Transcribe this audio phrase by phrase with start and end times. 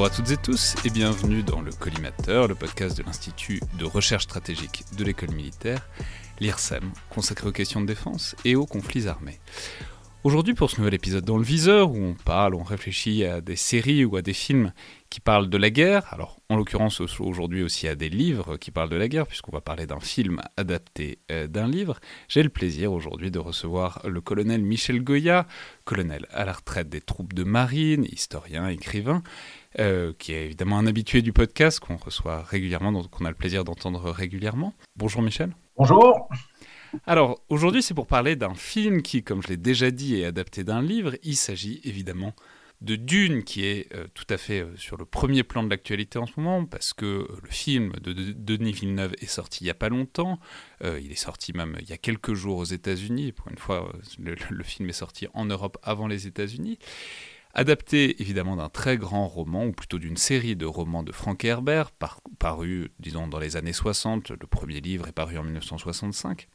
[0.00, 3.84] Bonjour à toutes et tous et bienvenue dans le Collimateur, le podcast de l'Institut de
[3.84, 5.86] recherche stratégique de l'école militaire,
[6.40, 9.40] l'IRSEM, consacré aux questions de défense et aux conflits armés.
[10.24, 13.56] Aujourd'hui, pour ce nouvel épisode dans le viseur, où on parle, on réfléchit à des
[13.56, 14.72] séries ou à des films
[15.10, 18.88] qui parlent de la guerre, alors en l'occurrence aujourd'hui aussi à des livres qui parlent
[18.88, 22.92] de la guerre, puisqu'on va parler d'un film adapté euh, d'un livre, j'ai le plaisir
[22.92, 25.46] aujourd'hui de recevoir le colonel Michel Goya,
[25.84, 29.22] colonel à la retraite des troupes de marine, historien, écrivain,
[29.78, 33.36] euh, qui est évidemment un habitué du podcast qu'on reçoit régulièrement, donc qu'on a le
[33.36, 34.74] plaisir d'entendre régulièrement.
[34.96, 35.54] Bonjour Michel.
[35.76, 36.28] Bonjour.
[37.06, 40.64] Alors, aujourd'hui, c'est pour parler d'un film qui, comme je l'ai déjà dit, est adapté
[40.64, 41.14] d'un livre.
[41.22, 42.34] Il s'agit évidemment
[42.80, 46.18] de Dune, qui est euh, tout à fait euh, sur le premier plan de l'actualité
[46.18, 49.70] en ce moment, parce que euh, le film de, Denis Villeneuve est sorti il n'y
[49.70, 50.38] a pas longtemps.
[50.82, 53.32] il est sorti même il y a quelques jours aux États-Unis.
[53.32, 56.78] Pour une fois, le, film est sorti en Europe avant les États-Unis.
[57.54, 61.90] Adapté évidemment d'un très grand roman, ou plutôt d'une série de romans de Frank Herbert,
[62.38, 64.30] paru, disons, dans les années 60.
[64.30, 66.48] Le premier livre est paru en 1965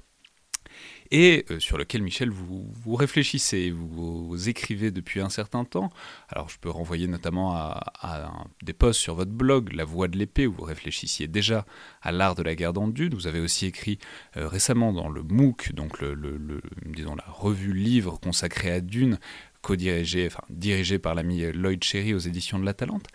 [1.11, 5.91] et euh, sur lequel, Michel, vous, vous réfléchissez, vous, écrivez depuis un certain temps.
[6.29, 8.31] Alors, je peux renvoyer notamment à,
[8.63, 11.65] des posts sur votre blog, La Voix de l'épée, où vous réfléchissiez déjà
[12.01, 13.13] à l'art de la guerre dans Dune.
[13.13, 13.99] Vous avez aussi écrit
[14.37, 19.19] euh, récemment dans le MOOC, donc la revue livre consacrée à Dune,
[19.65, 23.07] co-dirigée, enfin dirigée par l'ami Lloyd Cherry aux éditions de La Talente.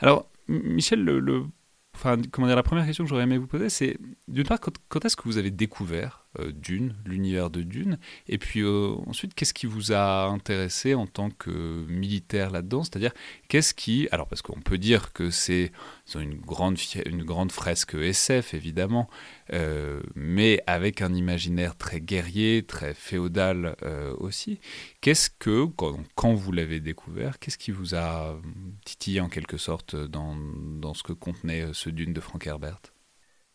[0.00, 1.46] Alors, Michel, le,
[1.94, 3.96] enfin, comment dire, la première question que j'aurais aimé vous poser, c'est
[4.28, 7.98] d'une part, quand est-ce que vous avez découvert Dune, l'univers de Dune.
[8.28, 12.84] Et puis euh, ensuite, qu'est-ce qui vous a intéressé en tant que militaire là-dedans?
[12.84, 13.12] C'est-à-dire,
[13.48, 14.08] qu'est-ce qui...
[14.10, 15.72] Alors, parce qu'on peut dire que c'est
[16.14, 19.08] une grande, une grande fresque SF, évidemment,
[19.52, 23.76] euh, mais avec un imaginaire très guerrier, très féodal
[24.18, 24.60] aussi.
[25.00, 28.38] Qu'est-ce que, quand, quand vous l'avez découvert, qu'est-ce qui vous a
[28.84, 32.80] titillé en quelque sorte dans, dans ce que contenait ce Dune de Frank Herbert?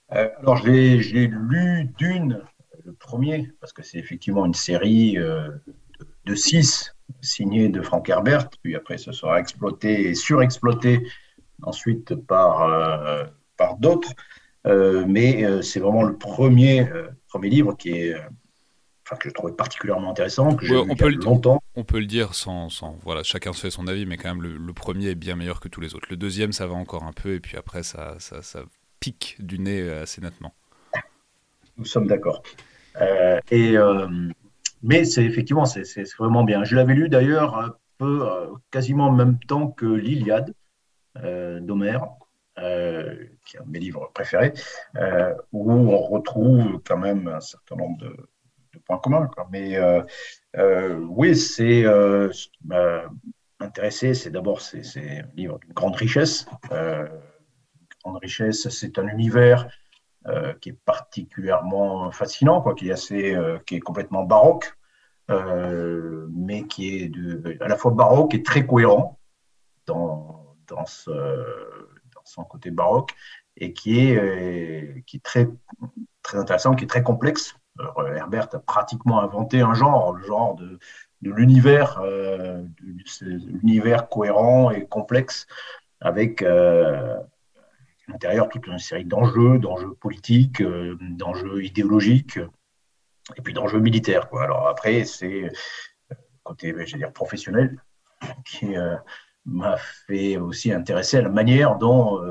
[0.10, 2.42] Alors, j'ai lu Dune
[2.86, 5.50] le premier, parce que c'est effectivement une série euh,
[6.26, 11.08] de, six signée de Frank Herbert, puis après ce sera exploité et surexploité
[11.64, 13.26] ensuite par, euh,
[13.58, 14.12] par d'autres.
[14.68, 16.88] Euh, mais c'est vraiment le premier,
[17.28, 18.16] premier livre qui est,
[19.20, 21.64] que je trouvais particulièrement intéressant, que j'ai on peut longtemps.
[21.76, 24.44] On peut le dire sans, sans, Voilà, chacun se fait son avis, mais quand même,
[24.44, 26.08] le, premier est bien meilleur que tous les autres.
[26.12, 28.64] Le deuxième, ça va encore un peu, et puis après, ça, ça, ça
[29.00, 30.54] pique du nez assez nettement.
[31.80, 32.44] Nous sommes d'accord.
[33.02, 34.08] Euh, euh,
[34.82, 36.64] mais c'est effectivement, c'est vraiment bien.
[36.64, 40.54] Je l'avais lu d'ailleurs un peu, euh, quasiment en même temps que l'Iliade
[41.16, 42.08] d'Homère,
[42.56, 44.54] qui est un de mes livres préférés,
[45.52, 48.16] où on retrouve quand même un certain nombre de,
[48.86, 49.30] points communs.
[49.52, 49.78] Mais
[51.10, 53.04] oui, c'est ce qui m'a
[53.60, 56.46] intéressé, c'est d'abord c'est un livre d'une grande richesse.
[56.70, 59.68] grande richesse, c'est un univers
[60.28, 64.78] euh, qui est particulièrement fascinant, quoi, qui est assez, euh, qui est complètement baroque,
[65.32, 69.18] euh, mais qui est à la fois baroque et très cohérent
[69.86, 70.58] dans,
[72.26, 73.16] son côté baroque,
[73.56, 75.48] et qui est, très,
[76.34, 77.56] intéressant, qui est très complexe.
[77.80, 80.80] Herbert a pratiquement inventé un genre, le genre de,
[81.22, 82.02] de l'univers,
[83.22, 85.48] l'univers cohérent et complexe,
[86.02, 86.44] avec
[88.10, 92.40] l'intérieur toute une série d'enjeux, d'enjeux politiques, euh, d'enjeux idéologiques,
[93.38, 94.30] et puis d'enjeux militaires.
[94.30, 94.44] Quoi.
[94.44, 97.78] Alors après, c'est euh, côté, je dire, professionnel
[98.46, 98.96] qui euh,
[99.46, 102.22] m'a fait aussi intéresser à la manière dont,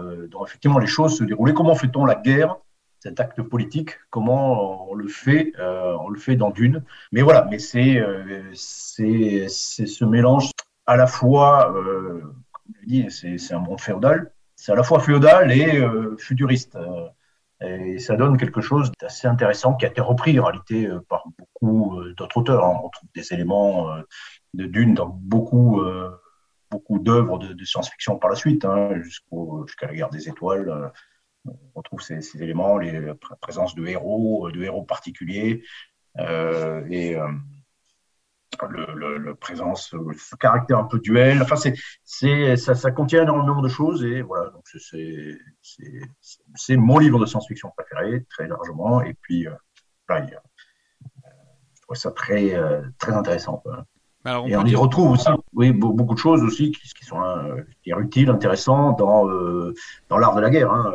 [0.45, 1.55] effectivement les choses se déroulaient.
[1.55, 2.57] Comment fait-on la guerre,
[3.01, 3.93] cet acte politique?
[4.11, 6.85] Comment on le fait On le fait dans Dune?
[7.13, 8.03] Mais voilà, mais c'est
[8.55, 10.51] c'est ce mélange
[10.87, 15.53] à la fois, comme je dit, c'est un monde féodal, c'est à la fois féodal
[15.53, 16.75] et euh, futuriste.
[16.75, 17.09] Euh,
[17.61, 21.25] et ça donne quelque chose d'assez intéressant qui a été repris en réalité euh, par
[21.39, 22.65] beaucoup d'autres auteurs.
[22.65, 22.81] Hein.
[22.83, 23.89] On trouve des éléments
[24.55, 25.81] de Dune dans beaucoup,
[26.71, 30.93] beaucoup d'œuvres de, science-fiction par la suite, hein, jusqu'à la guerre des étoiles.
[31.75, 35.63] on trouve ces, ces éléments, les, la présence de héros, de héros particuliers.
[36.19, 37.17] et
[38.71, 41.43] le, présence, ce caractère un peu duel.
[41.43, 41.75] Enfin, c'est,
[42.05, 44.51] c'est, ça, ça, contient énormément de choses et voilà.
[44.51, 46.01] Donc c'est, c'est,
[46.55, 49.03] c'est mon livre de science-fiction préféré, très largement.
[49.03, 49.53] Et puis, euh,
[50.11, 50.21] euh
[51.75, 53.63] je trouve ça très, euh, très intéressant.
[54.25, 57.23] Alors, on et on y retrouve aussi oui, beaucoup de choses aussi qui, qui sont
[57.23, 59.27] euh, utiles, intéressantes dans,
[60.09, 60.71] dans l'art de la guerre.
[60.71, 60.93] Hein.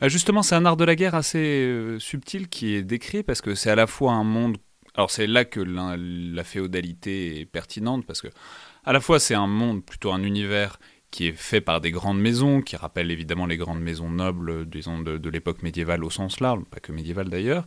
[0.00, 3.54] Bah, justement, c'est un art de la guerre assez subtil qui est décrit parce que
[3.54, 4.56] c'est à la fois un monde
[4.94, 8.28] alors c'est là que la, féodalité est pertinente parce que
[8.84, 10.78] à la fois c'est un monde, plutôt un univers
[11.10, 15.00] qui est fait par des grandes maisons, qui rappelle évidemment les grandes maisons nobles, disons,
[15.00, 17.66] de, de l'époque médiévale au sens large, pas que médiévale d'ailleurs.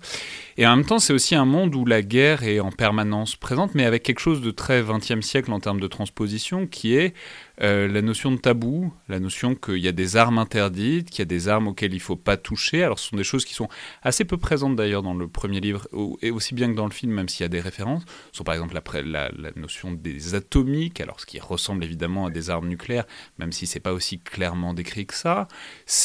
[0.57, 3.75] Et en même temps, c'est aussi un monde où la guerre est en permanence présente,
[3.75, 7.13] mais avec quelque chose de très 20e siècle en termes de transposition, qui est
[7.61, 11.21] euh, la notion de tabou, la notion qu'il y a des armes interdites, qu'il y
[11.21, 12.83] a des armes auxquelles il ne faut pas toucher.
[12.83, 13.69] Alors ce sont des choses qui sont
[14.01, 15.87] assez peu présentes d'ailleurs dans le premier livre,
[16.21, 18.03] et aussi bien que dans le film, même s'il y a des références.
[18.31, 18.73] Ce sont par exemple
[19.05, 23.05] la, la, notion des atomiques, alors ce qui ressemble évidemment à des armes nucléaires,
[23.39, 25.47] même si c'est pas aussi clairement décrit que ça.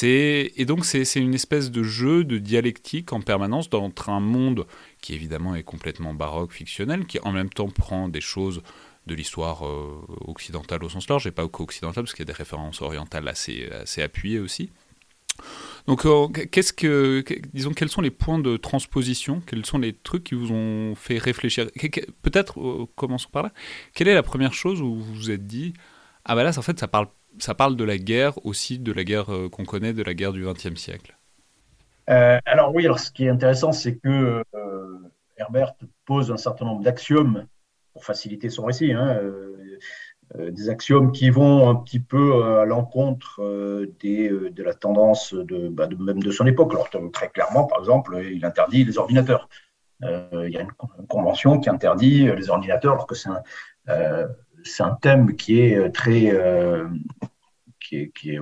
[0.03, 4.67] Et donc c'est une espèce de jeu de dialectique en permanence entre un monde
[5.01, 8.63] qui évidemment est complètement baroque, fictionnel, qui en même temps prend des choses
[9.07, 12.37] de l'histoire euh, occidentale au sens large, et pas qu'occidentale, parce qu'il y a des
[12.37, 14.71] références orientales assez, assez appuyées aussi.
[15.87, 17.25] Donc, euh, qu'est-ce que,
[17.55, 19.41] disons, quels sont les points de transposition?
[19.47, 21.67] Quels sont les trucs qui vous ont fait réfléchir?
[22.23, 23.53] Peut-être, euh, commençons par là.
[23.95, 25.73] Quelle est la première chose où vous vous êtes dit
[26.25, 27.09] Ah, bah là, en fait, ça parle,
[27.41, 30.45] ça parle de la guerre aussi, de la guerre qu'on connaît, de la guerre du
[30.45, 31.17] XXe siècle
[32.07, 34.43] Alors, oui, alors ce qui est intéressant, c'est que
[35.39, 35.75] Herbert
[36.05, 37.47] pose un certain nombre d'axiomes
[37.93, 39.79] pour faciliter son récit, hein, euh,
[40.39, 45.89] euh, des axiomes qui vont un petit peu à l'encontre euh, de la tendance bah,
[45.99, 46.73] même de son époque.
[46.73, 49.49] Alors, très clairement, par exemple, il interdit les ordinateurs.
[50.03, 50.73] il y a une,
[51.09, 53.43] convention qui interdit les ordinateurs, alors que c'est un,
[54.81, 56.33] un, thème qui est très.
[57.81, 58.41] qui, est, qui, est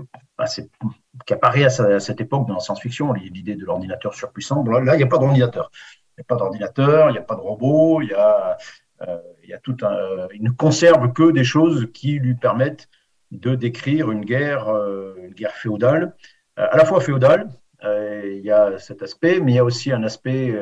[1.24, 4.62] qui apparaît à, cette époque dans la science-fiction, l'idée de l'ordinateur surpuissant.
[4.64, 5.70] là, il n'y a pas d'ordinateur.
[6.16, 8.56] Il n'y a pas d'ordinateur, il n'y a pas de robot, il y a,
[9.02, 12.88] euh, il y a tout un, il ne conserve que des choses qui lui permettent
[13.32, 16.14] de décrire une guerre, euh, une guerre féodale,
[16.58, 17.50] euh, à la fois féodale,
[17.82, 20.52] il y a cet aspect, mais il y a aussi un aspect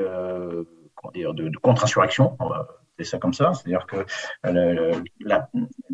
[0.95, 2.37] comment dire, de, contre-insurrection,
[2.96, 4.05] faire ça comme ça, c'est-à-dire que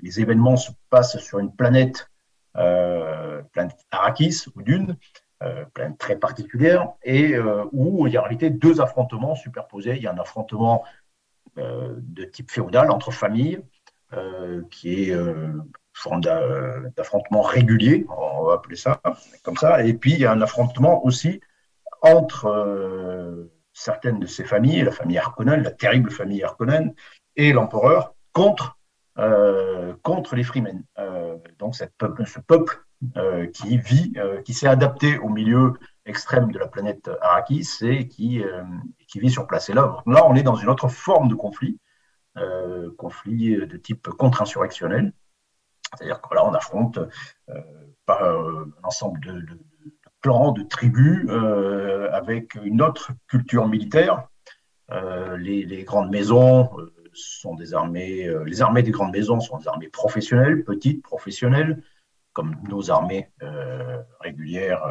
[0.03, 2.09] les événements se passent sur une planète,
[2.55, 4.97] planète Arrakis ou Dune,
[5.43, 7.39] euh, planète très particulière, et
[7.73, 9.97] où il y a en réalité deux affrontements superposés.
[9.97, 10.85] Il y a un affrontement
[11.59, 13.61] euh, de type féodal entre familles,
[14.13, 15.53] euh, qui est euh,
[15.93, 19.01] forme d'affrontement régulier, on va appeler ça
[19.43, 19.85] comme ça.
[19.85, 21.41] Et puis il y a un affrontement aussi
[22.03, 23.51] entre
[23.81, 26.95] certaines de ces familles, la famille Harkonnen, la terrible famille Harkonnen,
[27.37, 28.79] et l'empereur contre,
[30.03, 30.83] contre les Freemen.
[31.59, 32.83] donc cette peuple, ce peuple
[33.53, 34.13] qui vit,
[34.45, 35.75] qui s'est adapté au milieu
[36.11, 38.63] extrême de la planète Arrakis et qui, euh,
[39.15, 39.71] vit sur place.
[39.71, 41.79] Et là, là, on est dans une autre forme de conflit,
[42.37, 45.13] euh, conflit de type contre-insurrectionnel.
[45.95, 47.61] C'est-à-dire que là, on affronte euh,
[48.09, 49.59] un ensemble de,
[50.23, 51.29] clans, de tribus,
[52.13, 54.29] avec une autre culture militaire.
[55.39, 56.71] Les, les, grandes maisons
[57.13, 61.83] sont des armées, les armées des grandes maisons sont des armées professionnelles, petites, professionnelles,
[62.33, 63.31] comme nos armées
[64.21, 64.83] régulières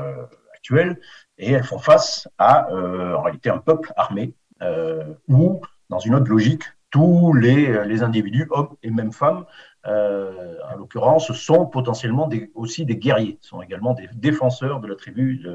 [1.38, 6.16] et elles font face à, euh, en réalité, un peuple armé, euh, où, dans une
[6.16, 9.46] autre logique, tous les, les individus, hommes et même femmes,
[9.86, 15.46] euh, en l'occurrence, sont potentiellement aussi des guerriers, sont également des défenseurs de la tribu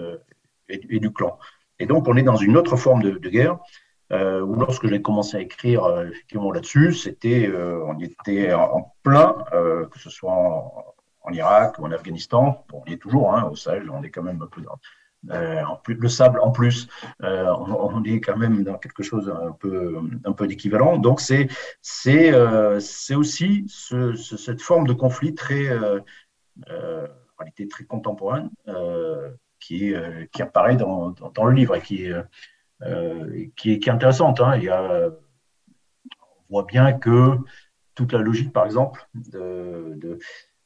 [0.69, 1.39] et, du clan.
[1.79, 3.59] Et donc, on est dans une autre forme de, guerre,
[4.11, 9.99] où lorsque j'ai commencé à écrire effectivement là-dessus, c'était, on y était en, plein, que
[9.99, 12.65] ce soit en, Irak ou en Afghanistan.
[12.69, 14.73] Bon, on y est toujours, hein, au Sahel, on est quand même un peu dans,
[14.73, 14.77] euh,
[15.83, 16.89] plus, le sable en plus,
[17.23, 20.99] euh, on, est quand même dans quelque chose un peu, un peu d'équivalent.
[20.99, 21.49] Donc c'est
[22.33, 22.81] euh,
[23.15, 25.69] aussi ce, cette forme de conflit très
[27.39, 28.51] réalité très contemporaine
[29.59, 29.93] qui
[30.33, 32.09] qui apparaît dans, dans, le livre et qui
[33.57, 34.41] qui est, qui est intéressante.
[34.41, 34.57] Hein.
[34.57, 35.11] Il y a,
[36.49, 37.39] on voit bien que
[37.95, 40.19] toute la logique, par exemple, de, de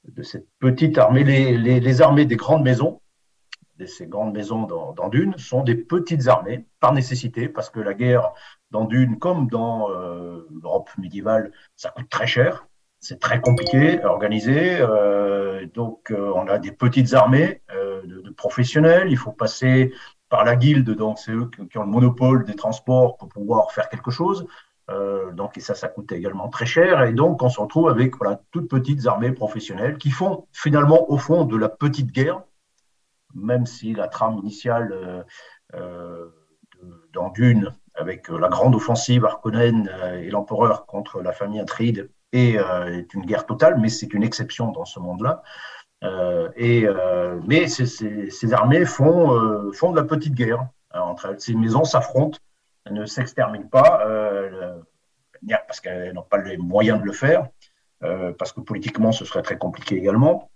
[0.04, 1.24] de cette petite armée.
[1.24, 3.00] Les, armées des grandes maisons,
[3.86, 8.32] ces grandes maisons dans, Dune, sont des petites armées par nécessité, parce que la guerre
[8.70, 12.66] dans Dune, comme dans euh, l'Europe médiévale, ça coûte très cher.
[13.00, 14.78] C'est très compliqué à organiser.
[14.80, 17.62] Euh, donc, euh, on a des petites armées
[18.04, 19.08] de, professionnels.
[19.10, 19.92] Il faut passer
[20.28, 23.88] par la guilde, donc c'est eux qui ont le monopole des transports pour pouvoir faire
[23.88, 24.46] quelque chose.
[25.34, 27.02] Donc, et ça, ça coûte également très cher.
[27.02, 31.18] Et donc, on se retrouve avec voilà, toutes petites armées professionnelles qui font finalement, au
[31.18, 32.42] fond, de la petite guerre,
[33.34, 35.22] même si la trame initiale euh,
[35.74, 36.30] euh
[37.12, 42.56] dans Dune, avec la grande offensive Harkonnen euh, et l'empereur contre la famille Atride, est,
[43.14, 45.42] une guerre totale, mais c'est une exception dans ce monde-là.
[46.54, 46.86] et,
[47.48, 51.40] mais ces, armées font, font de la petite guerre entre elles.
[51.40, 52.38] Ces maisons s'affrontent
[52.90, 54.78] ne s'exterminent pas, euh,
[55.66, 57.48] parce qu'elles n'ont pas les moyens de le faire,
[58.02, 60.50] euh, parce que politiquement, ce serait très compliqué également.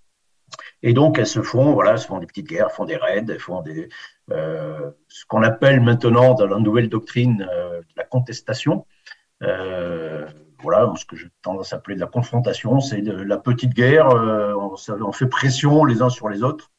[0.83, 3.39] Et donc, elles se font, voilà, se font des petites guerres, font des raids, elles
[3.39, 3.89] font des,
[4.31, 8.87] euh, ce qu'on appelle maintenant dans la nouvelle doctrine euh, la contestation.
[9.43, 10.27] Euh,
[10.63, 14.09] voilà, ce que je tendance à appeler de la confrontation, c'est de la petite guerre.
[14.09, 16.71] On, fait pression les uns sur les autres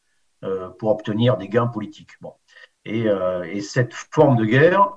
[0.79, 2.12] pour obtenir des gains politiques.
[2.22, 2.33] Bon.
[2.86, 3.07] Et,
[3.45, 4.88] et, cette forme de guerre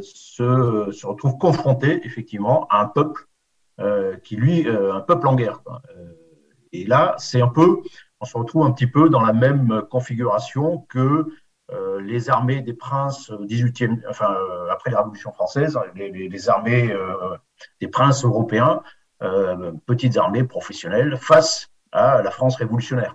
[0.00, 3.28] se, retrouve confrontée effectivement à un peuple
[4.24, 5.60] qui, lui, un peuple en guerre.
[6.72, 7.82] Et là, c'est un peu
[8.22, 11.26] on se retrouve un petit peu dans la même configuration que
[11.72, 17.36] euh, les armées des princes 18e, enfin, euh, après la Révolution française, les, armées euh,
[17.80, 18.80] des princes européens,
[19.86, 23.14] petites armées professionnelles, face à la France révolutionnaire,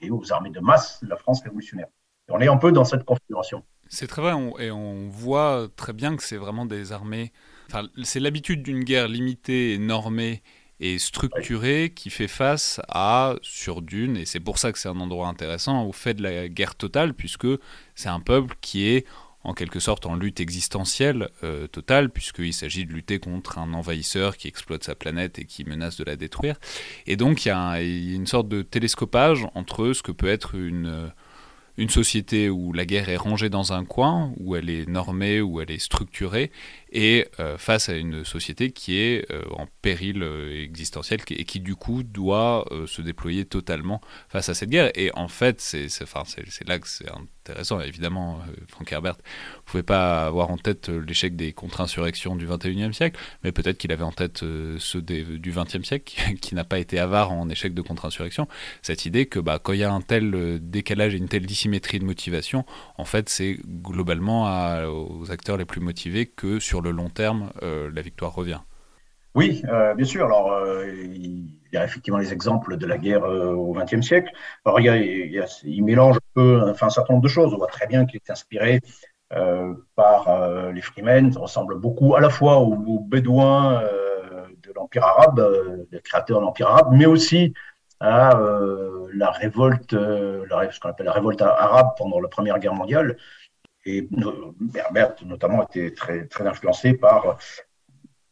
[0.00, 1.86] et aux armées de masse de la France révolutionnaire.
[2.28, 3.62] on est un peu dans cette configuration.
[3.88, 7.32] C'est très vrai, et on voit très bien que c'est vraiment des armées.
[8.02, 10.42] C'est l'habitude d'une guerre limitée et normée
[10.80, 15.00] et structuré qui fait face à sur Dune, et c'est pour ça que c'est un
[15.00, 17.48] endroit intéressant, au fait de la guerre totale, puisque
[17.94, 19.06] c'est un peuple qui est
[19.42, 24.36] en quelque sorte en lutte existentielle euh, totale, puisqu'il s'agit de lutter contre un envahisseur
[24.36, 26.56] qui exploite sa planète et qui menace de la détruire.
[27.06, 31.12] Et donc il y, a une sorte de télescopage entre ce que peut être une
[31.76, 35.60] une société où la guerre est rangée dans un coin, où elle est normée, où
[35.60, 36.50] elle est structurée,
[36.96, 41.60] et euh, face à une société qui est euh, en péril euh, existentiel et qui
[41.60, 44.00] du coup doit se déployer totalement
[44.30, 44.90] face à cette guerre.
[44.94, 45.88] Et en fait, c'est
[46.66, 47.80] là que c'est intéressant.
[47.80, 53.20] Évidemment, Frank Herbert ne pouvait pas avoir en tête l'échec des contre-insurrections du 21e siècle,
[53.44, 54.38] mais peut-être qu'il avait en tête
[54.78, 58.48] ceux du 20e siècle, qui, n'a pas été avare en échec de contre-insurrection.
[58.80, 61.98] Cette idée que bah, quand il y a un tel décalage et une telle dissymétrie
[61.98, 62.64] de motivation,
[62.96, 64.46] en fait, c'est globalement
[64.86, 68.60] aux acteurs les plus motivés que sur le le long terme, euh, la victoire revient.
[69.34, 70.24] Oui, euh, bien sûr.
[70.26, 74.30] Alors, euh, il y a effectivement les exemples de la guerre au XXe siècle.
[74.64, 77.52] Alors, il, mélange un peu, enfin, un certain nombre de choses.
[77.52, 78.80] On voit très bien qu'il est inspiré
[79.94, 81.32] par les Freemen.
[81.32, 83.82] Ça ressemble beaucoup à la fois aux, Bédouins
[84.62, 87.52] de l'Empire arabe, des créateurs de l'Empire arabe, mais aussi
[88.00, 88.40] à
[89.12, 93.16] la révolte, la, ce qu'on appelle la révolte arabe pendant la Première Guerre mondiale,
[93.86, 94.08] et
[94.74, 97.38] Herbert, notamment, était très, très influencé par,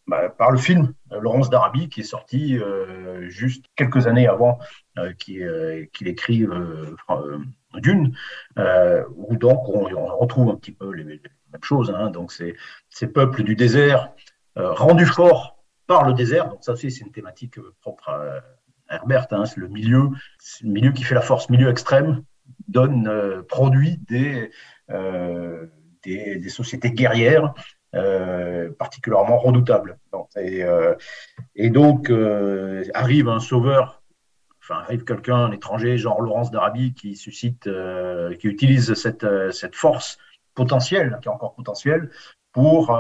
[0.06, 4.58] bah, le film Laurence d'Arabie, qui est sorti euh, juste quelques années avant
[4.98, 6.52] euh, euh, qu'il écrive
[7.74, 8.16] Dune,
[9.16, 9.84] où donc on,
[10.16, 11.20] retrouve un petit peu les, mêmes
[11.62, 11.90] choses.
[11.96, 12.10] Hein.
[12.10, 14.12] donc, ces peuples du désert
[14.56, 16.48] rendus forts par le désert.
[16.48, 18.42] Donc, ça aussi, c'est une thématique propre à
[18.96, 19.26] Herbert.
[19.30, 19.46] Hein.
[19.46, 20.10] c'est le milieu,
[20.62, 22.22] le milieu qui fait la force, milieu extrême,
[22.74, 24.50] donne, produit des
[24.90, 25.66] euh,
[26.04, 27.54] des, sociétés guerrières
[27.94, 29.96] euh, particulièrement redoutables.
[30.36, 30.94] Euh,
[31.54, 32.12] et, donc
[32.92, 34.02] arrive un sauveur
[34.60, 37.70] enfin, arrive quelqu'un, un étranger, genre Laurence d'Arabie, qui suscite,
[38.38, 40.18] qui utilise cette, force
[40.54, 42.10] potentielle, qui est encore potentielle,
[42.52, 42.94] pour,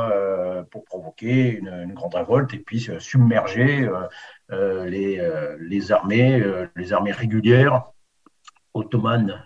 [0.86, 3.86] provoquer une, grande révolte et puis submerger
[4.50, 6.42] les armées,
[6.74, 7.84] les armées régulières
[8.74, 9.42] ottomanes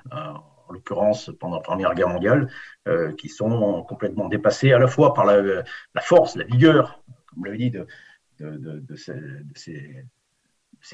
[0.68, 2.50] en l'occurrence pendant la Première Guerre mondiale,
[2.86, 5.64] euh, qui sont complètement dépassés à la fois par la,
[6.00, 7.86] force, la vigueur, comme vous l'avez dit, de,
[8.40, 10.04] de, ces,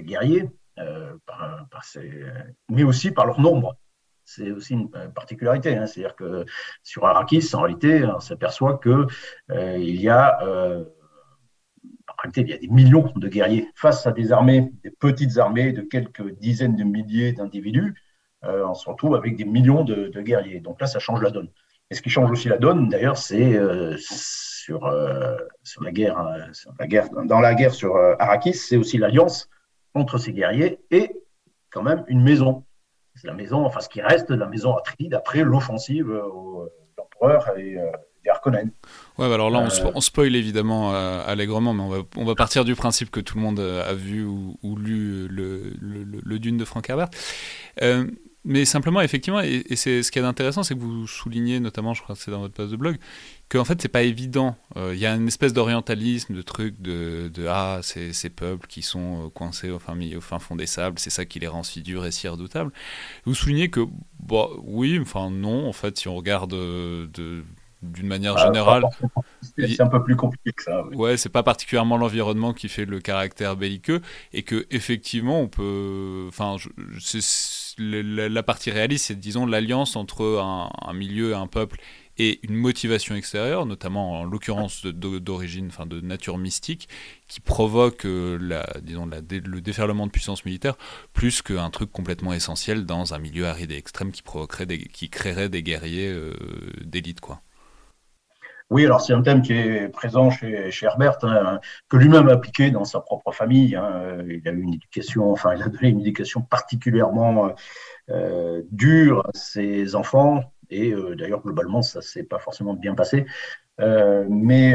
[0.01, 0.49] guerriers,
[0.79, 1.67] euh, par,
[2.69, 3.77] mais aussi par leur nombre.
[4.27, 5.87] C'est aussi une particularité, hein.
[5.87, 6.47] c'est-à-dire que
[6.83, 9.07] sur Arrakis, en réalité, on s'aperçoit qu'il
[9.51, 10.39] euh, y a
[12.37, 15.83] il y a des millions de guerriers face à des armées, des petites armées de
[15.83, 17.95] quelques dizaines de milliers d'individus.
[18.47, 20.61] Euh, on se retrouve avec des millions de, guerriers.
[20.61, 21.49] Donc là, ça change la donne.
[21.91, 26.17] Et ce qui change aussi la donne, d'ailleurs, c'est euh, sur, euh, sur, la guerre,
[26.79, 29.49] la guerre, dans la guerre sur Arrakis, c'est aussi l'alliance
[29.95, 31.13] entre ces guerriers et
[31.71, 32.65] quand même une maison.
[33.15, 37.57] C'est la maison, enfin ce qui reste de la maison Atride après l'offensive de l'empereur
[37.57, 37.77] et
[38.25, 38.73] des Harkonnen.
[39.19, 42.75] Ouais, bah alors là, on, spoil évidemment allègrement, mais on va, on va, partir du
[42.75, 47.11] principe que tout le monde a vu ou, lu le, le, Dune de Frank Herbert.
[48.47, 52.03] Mais simplement, effectivement, et, c'est ce qui est intéressant, c'est que vous soulignez, notamment, je
[52.03, 52.99] crois que c'est dans votre page de blog,
[53.49, 54.57] qu'en fait, c'est pas évident.
[54.77, 59.27] Euh, il y a une espèce d'orientalisme, de truc de, ah, ces, peuples qui sont
[59.27, 61.81] euh, coincés au fin, au fin fond des sables, c'est ça qui les rend si
[61.81, 62.73] durs et si redoutables.
[63.25, 63.81] Vous soulignez que,
[64.21, 67.45] bon, oui, enfin, non, en fait, si on regarde euh, de
[67.93, 68.85] d'une manière ah, générale.
[69.59, 70.85] C'est un peu plus compliqué que ça.
[70.87, 70.97] Oui.
[70.97, 74.01] Ouais, c'est pas particulièrement l'environnement qui fait le caractère belliqueux
[74.33, 76.27] et que effectivement on peut.
[76.29, 76.57] Enfin,
[77.79, 81.81] la, partie réaliste, c'est disons l'alliance entre un, milieu, un peuple
[82.17, 86.89] et une motivation extérieure, notamment en l'occurrence d'origine, enfin de nature mystique,
[87.27, 90.77] qui provoque euh, la, disons, le déferlement de puissance militaire,
[91.13, 95.09] plus qu'un truc complètement essentiel dans un milieu aride et extrême qui, provoquerait des, qui
[95.09, 96.35] créerait des guerriers euh,
[96.85, 97.21] d'élite.
[97.21, 97.41] quoi.
[98.75, 102.33] Oui, alors c'est un thème qui est présent chez, chez Herbert, hein, que lui-même a
[102.33, 103.77] appliqué dans sa propre famille.
[103.77, 104.19] Hein.
[104.29, 107.55] Il a eu une éducation, enfin, il a donné une éducation particulièrement
[108.11, 113.27] euh, dure à ses enfants, et euh, d'ailleurs, globalement, ça s'est pas forcément bien passé.
[113.81, 114.75] Euh, mais,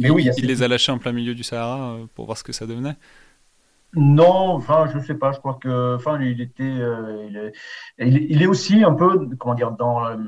[0.00, 2.52] mais oui, il, les a lâchés en plein milieu du Sahara pour voir ce que
[2.52, 2.96] ça devenait?
[3.94, 5.30] Non, enfin, je sais pas.
[5.30, 7.52] Je crois que, enfin, il était, il, est,
[7.98, 10.18] il, est, aussi un peu, comment dire, dans,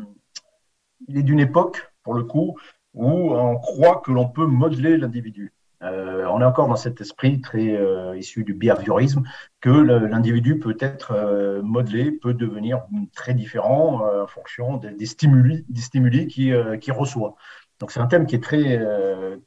[1.09, 2.57] il est d'une époque pour le coup,
[2.95, 5.53] où on croit que l'on peut modeler l'individu.
[5.83, 9.25] Euh, on est encore dans cet esprit très euh, issu du behaviorisme
[9.61, 15.81] que l'individu peut être euh, modelé, peut devenir très différent en fonction des, stimuli, des
[15.81, 17.35] stimuli qu'il reçoit.
[17.81, 18.81] Donc c'est un thème qui est très,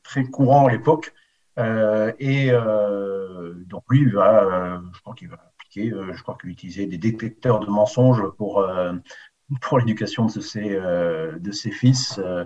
[0.03, 1.13] très courant à l'époque.
[1.57, 2.51] et
[3.71, 7.67] donc lui, va, je crois qu'il va appliquer, je crois qu'il utilisait des détecteurs de
[7.67, 8.63] mensonges pour
[9.61, 11.37] pour l'éducation de ses, euh,
[11.71, 12.19] fils.
[12.19, 12.45] Euh,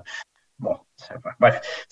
[0.60, 0.78] bon,
[1.40, 1.88] bref.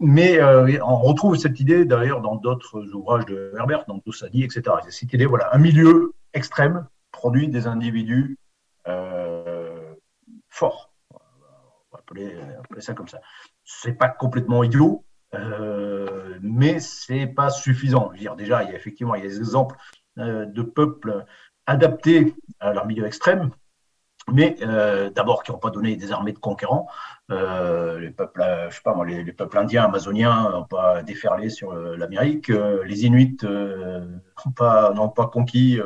[0.00, 4.62] mais euh, on retrouve cette idée d'ailleurs dans d'autres ouvrages de Herbert, dans Toussadi, etc.
[4.88, 8.38] Cette idée, voilà, un milieu extrême produit des individus
[10.48, 10.92] forts.
[11.12, 11.16] On
[11.92, 12.36] va appeler,
[12.78, 13.20] ça comme ça.
[13.64, 15.04] C'est pas complètement idiot,
[15.34, 18.08] euh, mais c'est pas suffisant.
[18.08, 19.76] Je veux dire, déjà, il y a effectivement il y a des exemples
[20.16, 21.24] de peuples
[21.66, 23.50] adaptés à leur milieu extrême,
[24.32, 26.88] mais euh, d'abord qui n'ont pas donné des armées de conquérants.
[27.30, 31.72] Euh, les peuples, je sais pas moi, les, peuples indiens, amazoniens n'ont pas déferlé sur
[31.72, 32.48] euh, l'Amérique.
[32.48, 35.80] les Inuits n'ont pas, pas conquis,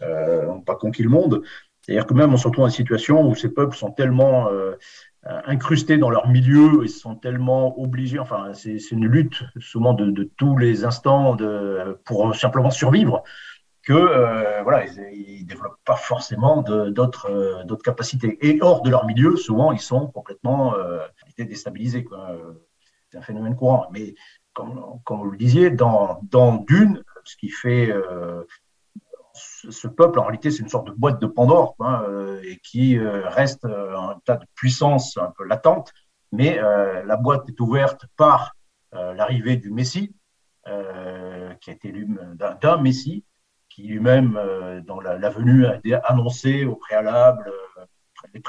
[0.00, 1.42] n'ont pas conquis le monde.
[1.82, 4.48] C'est-à-dire que même on se retrouve dans une situation où ces peuples sont tellement
[5.46, 8.18] incrustés dans leur milieu et sont tellement obligés.
[8.18, 13.22] Enfin, c'est, une lutte souvent de, de, tous les instants de, pour simplement survivre
[13.84, 18.38] que euh, voilà, ils, ne développent pas forcément d'autres euh, d'autres capacités.
[18.40, 22.06] Et hors de leur milieu, souvent, ils sont complètement euh, déstabilisés.
[23.10, 23.86] C'est un phénomène courant.
[23.92, 24.14] Mais
[24.54, 27.92] comme, comme vous le disiez, dans, dans Dune, ce qui fait
[29.34, 31.76] ce peuple, en réalité, c'est une sorte de boîte de Pandore
[32.42, 35.92] et qui reste un tas de puissance un peu latente.
[36.32, 38.54] Mais la boîte est ouverte par
[38.92, 40.14] l'arrivée du Messie,
[40.64, 40.70] qui
[41.70, 43.24] a été élu d'un Messie,
[43.74, 47.84] qui lui-même, euh, dans la, venue, a annoncé au préalable, euh,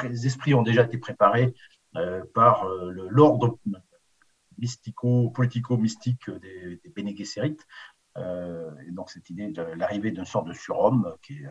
[0.03, 1.55] les, esprits ont déjà été préparés
[1.95, 2.65] euh, par
[3.09, 3.57] l'ordre
[4.59, 6.93] mystico-politico-mystique des, des
[8.17, 11.41] et donc cette idée de l'arrivée d'une sorte de surhomme qui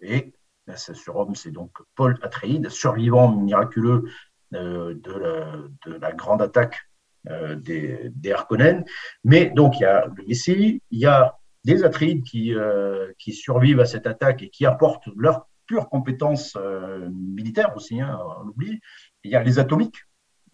[0.00, 0.32] et
[0.76, 4.04] ce surhomme, c'est donc Paul Atreides, survivant miraculeux
[4.52, 6.78] de la, grande attaque
[7.26, 8.84] des, des Harkonnen.
[9.24, 13.32] Mais donc il y a le Messie, il y a des Atrides qui, euh, qui
[13.32, 18.44] survivent à cette attaque et qui apportent leur pure compétence euh, militaire aussi, hein, on
[18.44, 18.80] l'oublie.
[19.24, 20.02] Il y a les atomiques,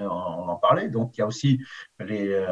[0.01, 1.61] euh, on en parlait, donc il y a aussi
[2.01, 2.45] les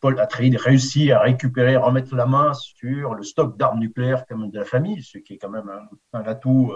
[0.00, 4.58] Paul Atreides réussit à récupérer, remettre la main sur le stock d'armes nucléaires quand de
[4.58, 5.70] la famille, ce qui est quand même
[6.12, 6.72] un, atout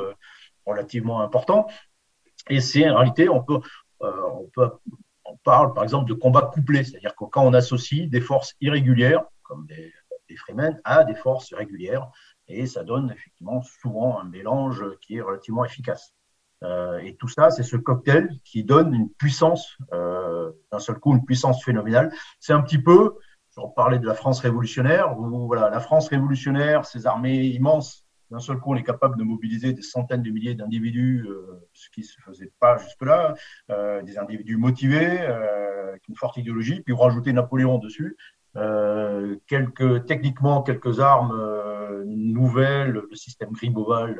[0.65, 1.67] relativement important.
[2.49, 3.61] Et c'est en réalité, on peut,
[4.01, 9.25] on parle par exemple de combat couplé, c'est-à-dire que quand on associe des forces irrégulières,
[9.43, 9.93] comme des
[10.29, 12.11] des Freemen à des forces régulières
[12.49, 16.15] et ça donne effectivement souvent un mélange qui est relativement efficace.
[16.63, 21.13] Euh, et tout ça, c'est ce cocktail qui donne une puissance, euh, d'un seul coup,
[21.13, 22.13] une puissance phénoménale.
[22.41, 23.15] C'est un petit peu,
[23.57, 28.41] je parlais de la France révolutionnaire, où voilà, la France révolutionnaire, ses armées immenses, d'un
[28.41, 32.01] seul coup, on est capable de mobiliser des centaines de milliers d'individus, euh, ce qui
[32.01, 33.35] ne se faisait pas jusque-là,
[34.03, 38.17] des individus motivés, avec une forte idéologie, puis vous rajoutez Napoléon dessus,
[38.57, 44.19] euh, quelques, techniquement quelques armes euh, nouvelles, le système Griboval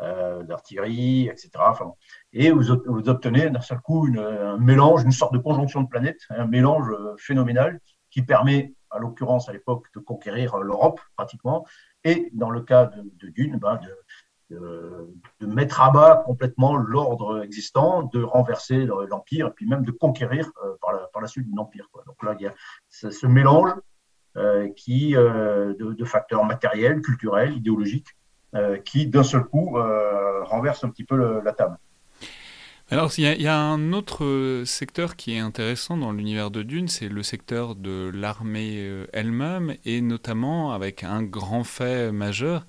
[0.00, 1.50] euh, d'artillerie, etc.
[1.58, 1.92] Enfin,
[2.32, 5.88] et vous, vous obtenez d'un seul coup une, un mélange, une sorte de conjonction de
[5.88, 11.64] planètes, un mélange phénoménal qui permet, à l'occurrence à l'époque, de conquérir l'Europe pratiquement,
[12.02, 13.88] et dans le cas de, de Dune, ben, de,
[14.50, 20.50] de, mettre à bas complètement l'ordre existant, de renverser l'empire et puis même de conquérir
[20.64, 21.88] euh, par, la, par, la, suite l'empire.
[22.06, 22.54] Donc là, il y a
[22.88, 23.72] ce, mélange
[24.36, 28.08] euh, qui, euh, de, facteurs matériels, culturels, idéologiques,
[28.84, 29.76] qui d'un seul coup
[30.44, 31.76] renverse un petit peu la table.
[32.88, 37.08] Alors, il y, a un autre secteur qui est intéressant dans l'univers de Dune, c'est
[37.08, 42.64] le secteur de l'armée elle-même, et notamment avec un grand fait majeur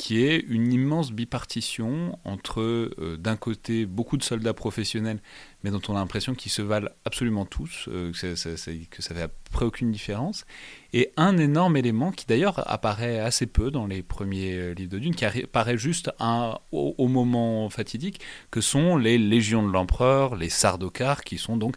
[0.00, 5.20] qui est une immense bipartition entre, euh, d'un côté, beaucoup de soldats professionnels,
[5.62, 9.22] mais dont on a l'impression qu'ils se valent absolument tous, euh, que, ça, ça, fait
[9.22, 10.46] à près aucune différence,
[10.94, 14.98] et un énorme élément qui d'ailleurs apparaît assez peu dans les premiers euh, livres de
[14.98, 20.48] Dune, qui apparaît juste un, au, moment fatidique, que sont les légions de l'empereur, les
[20.48, 21.76] Sardaukars, qui sont donc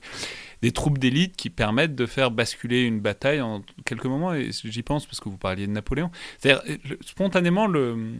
[0.63, 4.33] des troupes d'élite qui permettent de faire basculer une bataille en quelques moments.
[4.33, 6.09] Et j'y pense parce que vous parliez de Napoléon.
[6.39, 6.63] C'est-à-dire,
[7.01, 8.13] spontanément, le,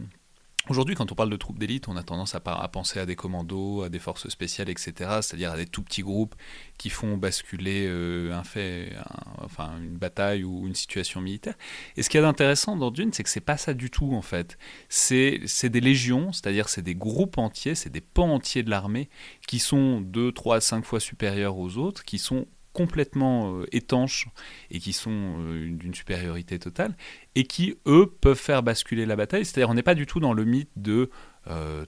[0.70, 3.82] Aujourd'hui, quand on parle de troupes d'élite, on a tendance à, penser à des commandos,
[3.82, 6.34] à des forces spéciales, etc., c'est-à-dire à des tout petits groupes
[6.78, 8.94] qui font basculer euh, un fait,
[9.42, 11.54] enfin une bataille ou une situation militaire.
[11.98, 14.14] Et ce qu'il y a d'intéressant dans Dune, c'est que c'est pas ça du tout
[14.14, 14.56] en fait.
[14.88, 19.10] C'est des légions, c'est-à-dire c'est des groupes entiers, c'est des pans entiers de l'armée
[19.46, 24.28] qui sont 2, 3, 5 fois supérieurs aux autres, qui sont complètement euh, étanches
[24.70, 26.94] et qui sont euh, d'une supériorité totale,
[27.34, 29.46] et qui, eux, peuvent faire basculer la bataille.
[29.46, 31.10] C'est-à-dire on n'est pas du tout dans le mythe de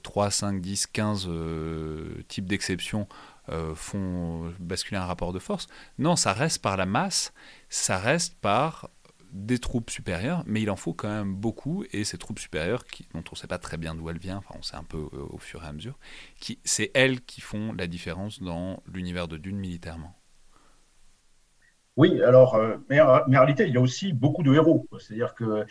[0.02, 1.30] 3, 5, 10, 15
[2.28, 3.08] types d'exceptions
[3.48, 5.66] euh, font basculer un rapport de force.
[5.98, 7.32] Non, ça reste par la masse,
[7.68, 8.90] ça reste par
[9.32, 13.06] des troupes supérieures, mais il en faut quand même beaucoup, et ces troupes supérieures, qui,
[13.14, 14.98] dont on ne sait pas très bien d'où elles viennent, enfin on sait un peu
[14.98, 15.98] au fur et à mesure,
[16.64, 20.14] c'est elles qui font la différence dans l'univers de Dune militairement.
[21.96, 24.86] Oui, alors, euh, mais, en réalité, il y a aussi beaucoup de héros.
[24.98, 25.64] C'est-à-dire que.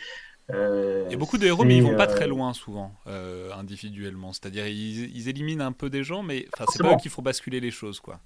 [0.52, 2.92] Euh, il y a beaucoup de héros, mais ils vont pas très euh, loin souvent,
[3.56, 4.32] individuellement.
[4.32, 7.70] C'est-à-dire, ils, éliminent un peu des gens, mais c'est pas eux qui font basculer les
[7.70, 8.20] choses, quoi.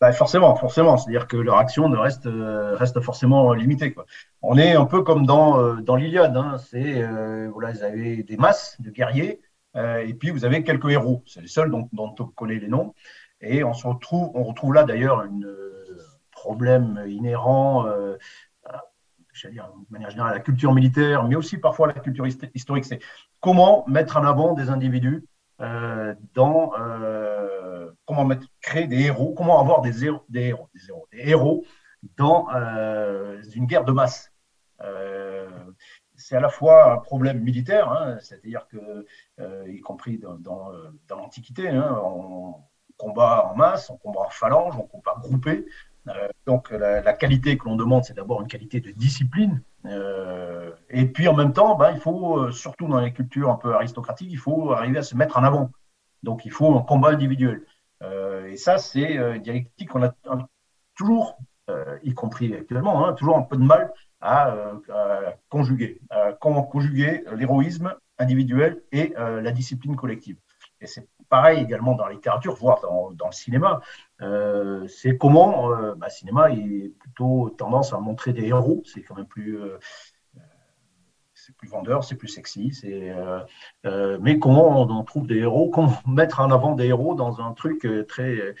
[0.00, 0.96] Bah, forcément, forcément.
[0.96, 3.92] C'est-à-dire que leur action ne reste, reste forcément limitée.
[3.92, 4.06] Quoi.
[4.40, 6.36] On est un peu comme dans, dans l'Iliade.
[6.36, 6.56] Hein.
[6.58, 7.04] C'est,
[7.48, 9.40] voilà, vous avez des masses de guerriers,
[9.76, 11.22] et puis vous avez quelques héros.
[11.26, 12.94] C'est les seuls dont, dont on connaît les noms.
[13.42, 15.46] Et on se retrouve, on retrouve là d'ailleurs une
[16.40, 18.16] problème inhérent, euh,
[19.50, 22.84] dire, de manière générale, à la culture militaire, mais aussi parfois à la culture historique,
[22.84, 23.00] c'est
[23.40, 25.26] comment mettre en avant des individus
[25.60, 28.26] euh, dans euh, comment
[28.62, 30.54] créer des héros, comment avoir des héros, des
[31.12, 31.64] héros,
[32.16, 32.46] dans
[33.54, 34.32] une guerre de masse.
[36.16, 39.06] c'est à la fois un problème militaire, hein, c'est-à-dire que,
[39.68, 40.72] y compris dans,
[41.10, 42.54] l'Antiquité, hein, on
[43.00, 45.64] combat en masse, on combat en phalange, on combat groupé, euh,
[46.46, 49.62] donc la, qualité que l'on demande, c'est d'abord une qualité de discipline.
[49.86, 53.56] Euh, et puis en même temps, ben, il faut, euh, surtout dans les cultures un
[53.56, 55.70] peu aristocratiques, il faut arriver à se mettre en avant.
[56.22, 57.64] Donc il faut un combat individuel.
[58.46, 60.14] et ça, c'est une dialectique qu'on a,
[60.94, 61.38] toujours,
[62.02, 64.54] y compris actuellement, hein, toujours un peu de mal à,
[65.48, 66.00] conjuguer.
[66.40, 70.36] comment conjuguer l'héroïsme individuel et la discipline collective.
[71.30, 73.80] Pareil également dans la littérature, voire dans, dans le cinéma.
[74.20, 78.82] Euh, c'est comment euh, bah, le cinéma est plutôt tendance à montrer des héros.
[78.84, 79.78] C'est quand même plus, euh,
[81.56, 82.72] plus vendeur, c'est plus sexy.
[82.72, 83.14] C'est,
[84.20, 87.86] mais comment on trouve des héros Comment mettre en avant des héros dans un truc
[88.06, 88.54] très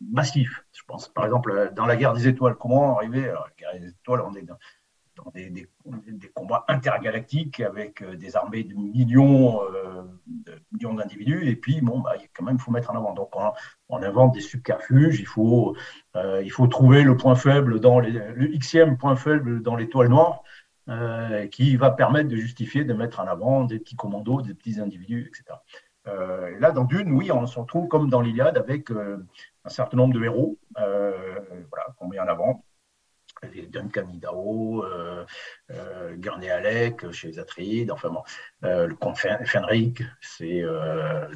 [0.00, 2.54] massif Je pense par exemple dans la guerre des étoiles.
[2.54, 4.46] Comment arriver alors, La guerre des étoiles, on est
[5.24, 5.68] dans des,
[6.34, 10.02] combats intergalactiques avec euh, des armées de millions, euh,
[10.72, 11.48] d'individus.
[11.48, 13.14] Et puis, bon, bah, quand même, il faut mettre en avant.
[13.14, 13.30] Donc,
[13.88, 15.20] on, invente des subterfuges.
[15.20, 15.76] Il faut,
[16.16, 20.42] euh, il faut trouver le point faible dans le xème point faible dans l'étoile noire.
[21.50, 25.28] qui va permettre de justifier de mettre en avant des petits commandos, des petits individus,
[25.28, 25.58] etc.
[26.58, 30.24] là, dans Dune, oui, on se retrouve comme dans l'Iliade avec un certain nombre de
[30.24, 32.64] héros voilà, qu'on met en avant
[33.70, 35.24] Duncan Idaho, euh,
[35.70, 38.22] euh, Gurney Alec chez les Atreides, enfin bon,
[38.64, 41.26] euh, le comte Fenric, c'est euh,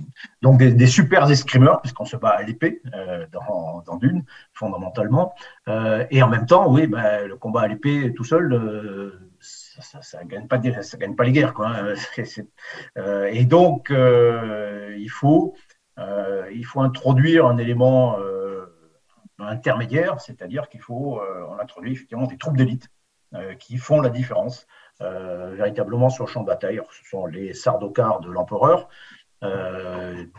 [0.40, 5.34] donc des, des, super escrimeurs, puisqu'on se bat à l'épée euh, dans, Dune, fondamentalement.
[5.66, 10.46] et en même temps, oui, ben, le combat à l'épée tout seul, ça, ça, gagne
[10.46, 11.54] pas, les guerres.
[11.54, 11.72] Quoi,
[13.30, 15.54] et donc, il, faut,
[15.98, 18.16] il faut introduire un élément
[19.42, 22.88] intermédiaire, c'est-à-dire qu'il faut, euh, on introduit effectivement des troupes d'élite
[23.34, 24.66] euh, qui font la différence
[25.00, 26.80] euh, véritablement sur le champ de bataille.
[26.90, 28.88] ce sont les Sardaukars de l'empereur,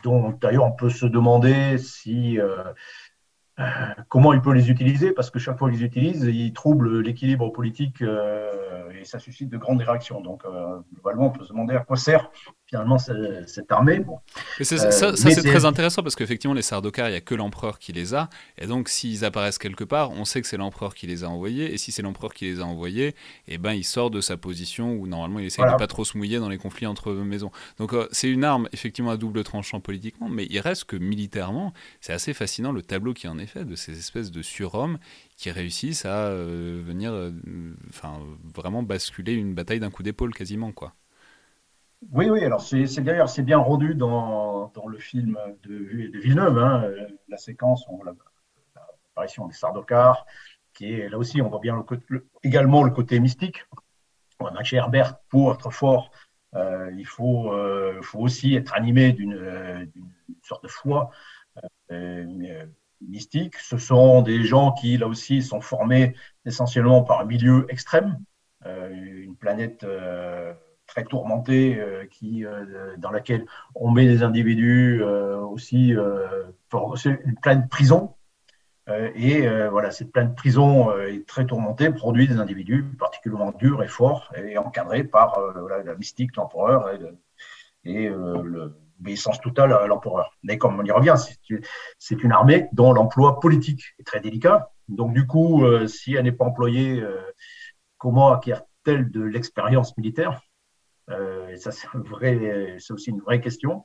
[0.04, 2.40] dont d'ailleurs on peut se demander si
[4.08, 7.50] comment il peut les utiliser, parce que chaque fois qu'il les utilise, il trouble l'équilibre
[7.50, 10.22] politique et ça suscite de grandes réactions.
[10.22, 10.44] Donc,
[10.94, 12.32] globalement, on peut se demander à quoi sert
[12.74, 14.00] finalement cette armée.
[14.00, 14.20] Bon.
[14.62, 17.94] ça, euh, c'est très intéressant parce qu'effectivement, les Sardaukar, il n'y a que l'empereur qui
[17.94, 18.30] les a.
[18.58, 21.72] Et donc, s'ils apparaissent quelque part, on sait que c'est l'empereur qui les a envoyés.
[21.72, 23.16] Et si c'est l'empereur qui les a envoyés,
[23.48, 26.18] eh ben, il sort de sa position où normalement il essaie de pas trop se
[26.18, 27.52] mouiller dans les conflits entre maisons.
[27.78, 31.74] Donc, euh, c'est une arme effectivement à double tranchant politiquement, mais il reste que militairement,
[32.02, 34.98] c'est assez fascinant le tableau qui en est fait de ces espèces de surhommes
[35.38, 37.14] qui réussissent à euh, venir
[37.90, 38.20] enfin,
[38.56, 40.72] vraiment basculer une bataille d'un coup d'épaule quasiment.
[40.72, 40.94] quoi.
[42.12, 46.58] Oui, oui, alors c'est d'ailleurs c'est bien rendu dans, dans, le film de, de Villeneuve,
[46.58, 46.84] hein,
[47.28, 47.86] la séquence,
[48.76, 50.26] l'apparition des Sardaukar,
[50.74, 53.66] qui est là aussi, on voit bien le, également le côté mystique.
[54.40, 56.12] Max Herbert, pour être fort,
[56.56, 59.90] euh, il faut, euh, faut, aussi être animé d'une
[60.44, 61.12] sorte de foi
[61.92, 62.26] euh,
[63.02, 63.56] mystique.
[63.58, 68.20] Ce sont des gens qui, là aussi, sont formés essentiellement par un milieu extrême,
[68.66, 69.86] une planète
[70.94, 72.46] très tourmentée qui,
[72.98, 78.14] dans laquelle on met des individus aussi, une planète prison
[78.90, 83.52] euh, et euh, voilà, cette pleine prison euh, est très tourmentée, produit des individus particulièrement
[83.52, 85.40] durs et forts, et encadrés par
[85.86, 86.90] la mystique, l'empereur
[87.86, 90.32] et, l'obéissance totale à l'empereur.
[90.44, 91.16] Mais comme on y revient,
[91.98, 94.72] c'est une armée dont l'emploi politique est très délicat.
[94.90, 97.04] Donc du coup, si elle n'est pas employée,
[97.98, 100.42] comment acquiert-elle de l'expérience militaire?
[101.10, 101.88] Et ça, c'est
[102.92, 103.84] aussi une vraie question.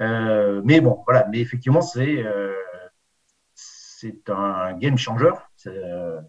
[0.00, 1.26] mais bon, voilà.
[1.30, 2.24] Mais effectivement, c'est
[4.04, 5.30] c'est un game changer.
[5.66, 6.20] Euh,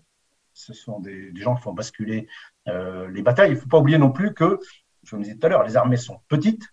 [0.54, 2.28] ce sont des, gens qui font basculer
[2.68, 3.52] euh, les batailles.
[3.52, 4.60] Il ne faut pas oublier non plus que,
[5.04, 6.64] je me disais tout à l'heure, les armées sont petites.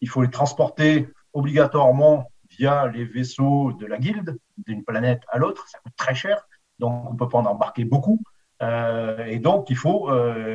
[0.00, 5.68] Il faut les transporter obligatoirement via les vaisseaux de la guilde d'une planète à l'autre.
[5.68, 8.20] Ça coûte très cher, donc on ne peut pas en embarquer beaucoup.
[8.62, 10.10] Euh, et donc, il faut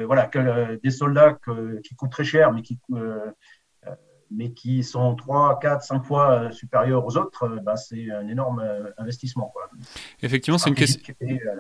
[0.06, 1.38] voilà, que, des soldats
[1.84, 2.80] qui coûtent très cher, mais qui,
[4.36, 8.28] mais qui sont 3, 4, 5 fois euh, supérieurs aux autres, euh, bah, c'est un
[8.28, 9.52] énorme euh, investissement.
[9.54, 9.70] Quoi.
[10.22, 10.76] Effectivement, c'est une,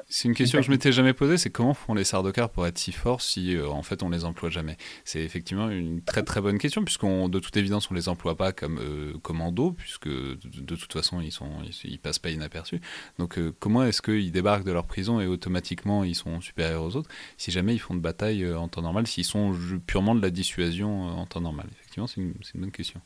[0.07, 2.77] c'est une, question que je m'étais jamais posée, c'est comment font les Sardaukar pour être
[2.77, 4.77] si forts si en fait on les emploie jamais?
[5.05, 8.51] C'est effectivement une très très bonne question, puisqu'on de toute évidence on les emploie pas
[8.51, 8.79] comme
[9.21, 11.49] commando, puisque de, toute façon ils sont
[11.83, 12.81] ils, passent pas inaperçus.
[13.19, 17.09] Donc comment est-ce qu'ils débarquent de leur prison et automatiquement ils sont supérieurs aux autres
[17.38, 19.53] si jamais ils font de bataille en temps normal, s'ils sont
[19.86, 23.01] purement de la dissuasion en temps normal C'est une, une question.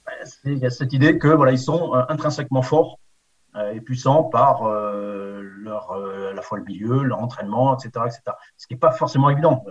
[0.45, 2.99] Il y a cette idée que voilà, ils sont euh, intrinsèquement forts
[3.55, 8.05] euh, et puissants par euh, leur, à la fois le milieu, leur entraînement, etc.
[8.05, 8.21] etc.
[8.55, 9.65] Ce qui n'est pas forcément évident.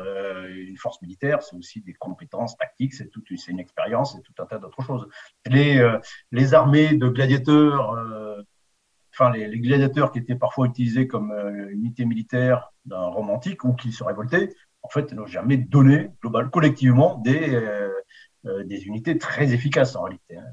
[0.49, 4.47] une force militaire, c'est aussi des compétences tactiques, c'est c'est une expérience, et tout un
[4.47, 5.09] tas d'autres choses.
[5.47, 7.97] Les, armées de gladiateurs,
[9.13, 11.33] enfin les, gladiateurs qui étaient parfois utilisés comme
[11.71, 14.51] unité militaire d'un romantique ou qui se révoltaient,
[14.87, 17.91] en fait, n'ont jamais donné global, collectivement des, euh,
[18.65, 20.37] des unités très efficaces en réalité.
[20.37, 20.45] Hein.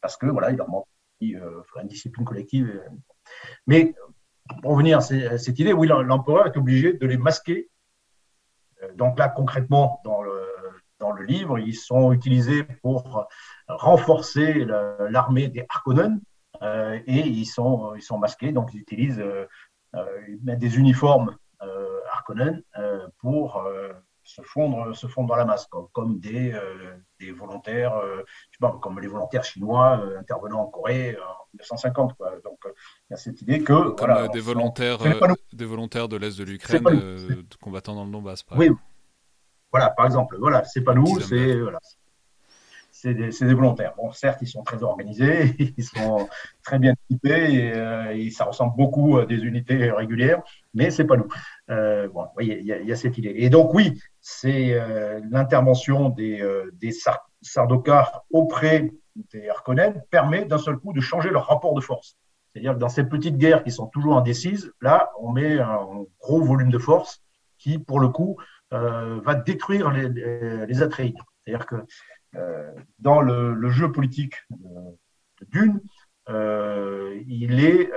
[0.00, 0.86] Parce que voilà, il leur manque
[1.22, 2.70] euh, une discipline collective.
[2.70, 2.88] Euh.
[3.66, 3.94] Mais
[4.62, 7.70] pour revenir à cette idée, oui, l'empereur est obligé de les masquer.
[8.96, 10.42] Donc là, concrètement, dans le,
[10.98, 13.28] dans le livre, ils sont utilisés pour
[13.68, 14.64] renforcer
[15.10, 16.20] l'armée des Harkonnen
[16.62, 19.22] et ils sont, ils sont masqués, donc ils utilisent
[19.92, 21.36] des uniformes
[22.12, 22.62] Harkonnen
[23.18, 23.62] pour
[24.30, 28.60] se fondre, se fondre dans la masse, comme, des, euh, des volontaires, euh, je sais
[28.60, 32.14] pas, comme les volontaires chinois euh, intervenant en Corée en 1950.
[32.14, 32.30] Quoi.
[32.44, 34.98] Donc il y a cette idée que comme des volontaires,
[35.52, 36.84] des volontaires de l'est de l'Ukraine
[37.60, 38.44] combattant dans le Donbass.
[38.56, 38.70] oui,
[39.72, 41.78] voilà, par exemple, voilà, c'est pas nous, c'est voilà,
[43.02, 43.94] c'est des, volontaires.
[43.96, 46.28] Bon, certes, ils sont très organisés, ils sont
[46.62, 47.72] très bien équipés
[48.14, 50.42] et, ça ressemble beaucoup à des unités régulières,
[50.74, 51.28] mais c'est pas nous.
[51.70, 53.32] Euh, bon, il y, y, a cette idée.
[53.36, 56.92] Et donc, oui, c'est euh, l'intervention des, euh, des
[57.42, 58.90] Sardaukar auprès
[59.32, 62.16] des Harkonnen permet d'un seul coup de changer leur rapport de force.
[62.52, 66.42] C'est-à-dire que dans ces petites guerres qui sont toujours indécises, là, on met un gros
[66.42, 67.22] volume de force
[67.58, 68.36] qui, pour le coup,
[68.72, 71.86] euh, va détruire les, les C'est-à-dire que euh,
[72.98, 75.80] dans le, jeu politique de, Dune,
[76.28, 77.90] euh, il est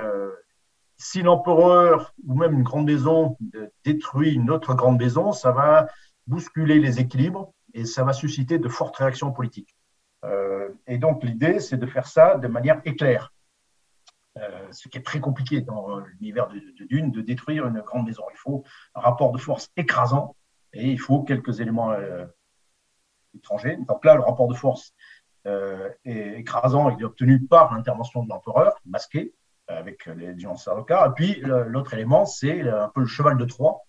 [0.96, 3.36] si l'empereur ou même une grande maison
[3.84, 5.88] détruit une autre grande maison, ça va
[6.26, 9.76] bousculer les équilibres et ça va susciter de fortes réactions politiques.
[10.24, 13.32] Euh, et donc l'idée, c'est de faire ça de manière éclair.
[14.36, 18.24] Euh, ce qui est très compliqué dans l'univers de, Dune, de détruire une grande maison.
[18.32, 20.34] Il faut un rapport de force écrasant
[20.72, 22.24] et il faut quelques éléments euh,
[23.86, 24.94] Donc là, le rapport de force
[25.44, 29.34] est écrasant, il est obtenu par l'intervention de l'empereur, masqué,
[29.68, 31.06] avec les gens Sardaukar.
[31.06, 33.84] Et puis l'autre élément, c'est un peu le cheval de Troie,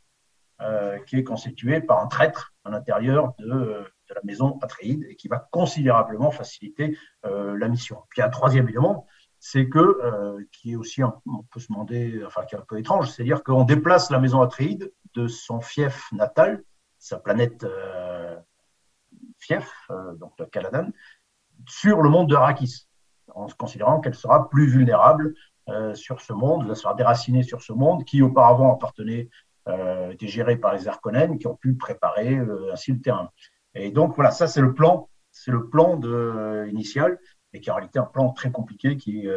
[0.62, 5.28] euh, qui est constitué par un traître à l'intérieur de, la maison Atréide et qui
[5.28, 8.04] va considérablement faciliter euh, la mission.
[8.10, 9.06] Puis un troisième élément,
[9.40, 12.66] c'est que, euh, qui est aussi, un, on peut se demander, enfin qui est un
[12.66, 16.64] peu étrange, c'est-à-dire qu'on déplace la maison Atréide de son fief natal,
[17.00, 18.38] sa planète euh,
[19.46, 20.90] fief, euh, donc de Caladan,
[21.68, 22.36] sur le monde de
[23.34, 25.34] en considérant qu'elle sera plus vulnérable
[25.70, 29.30] euh, sur ce monde, elle sera déracinée sur ce monde qui auparavant appartenait
[29.68, 32.40] euh, été gérés par les Arconen qui ont pu préparer
[32.72, 33.30] ainsi le terrain.
[33.74, 36.00] Et donc voilà, ça c'est le plan, c'est le plan
[36.68, 37.20] initial,
[37.54, 39.28] et qui en réalité un plan très compliqué qui,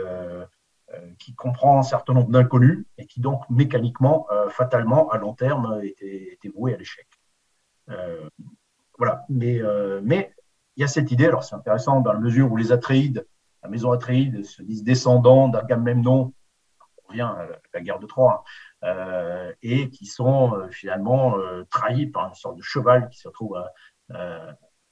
[1.36, 6.48] comprend un certain nombre d'inconnus et qui donc mécaniquement, fatalement, à long terme, était, était
[6.48, 7.06] voué à l'échec.
[8.98, 9.60] Voilà, mais,
[10.02, 10.34] mais
[10.76, 13.26] il y a cette idée, alors c'est intéressant dans la mesure où les Atreides,
[13.62, 16.32] la maison Atréide se disent descendants d'Agamemnon,
[16.80, 18.44] on revient à la guerre de Troie,
[18.84, 23.26] euh, et qui sont euh, finalement euh, trahis par une sorte de cheval qui se
[23.26, 23.58] retrouve